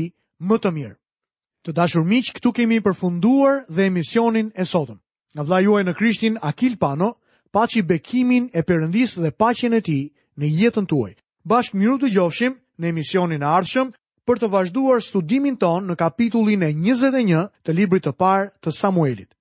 më 0.49 0.59
të 0.61 0.73
mirë. 0.75 0.93
Të 1.65 1.73
dashur 1.79 2.05
miq, 2.05 2.29
këtu 2.37 2.51
kemi 2.59 2.77
përfunduar 2.85 3.63
dhe 3.73 3.87
emisionin 3.89 4.51
e 4.61 4.67
sotëm. 4.73 4.99
Nga 5.33 5.43
vla 5.47 5.59
juaj 5.65 5.81
në 5.87 5.95
krishtin 5.97 6.37
Akil 6.49 6.75
Pano, 6.83 7.09
paci 7.55 7.81
bekimin 7.89 8.45
e 8.53 8.61
përëndis 8.67 9.17
dhe 9.25 9.31
pacjen 9.41 9.73
e 9.73 9.81
ti 9.87 9.99
në 10.37 10.45
jetën 10.61 10.85
tuaj. 10.91 11.13
Bashkë 11.49 11.77
miru 11.81 11.97
të 12.03 12.13
gjofshim 12.13 12.53
në 12.79 12.85
emisionin 12.93 13.41
e 13.43 13.49
ardhshëm 13.57 13.89
për 14.27 14.39
të 14.41 14.51
vazhduar 14.53 15.01
studimin 15.07 15.57
ton 15.63 15.87
në 15.89 15.95
kapitullin 16.03 16.61
e 16.67 16.75
21 16.77 17.47
të 17.65 17.71
libri 17.73 18.03
të 18.05 18.13
parë 18.21 18.51
të 18.61 18.77
Samuelit. 18.83 19.33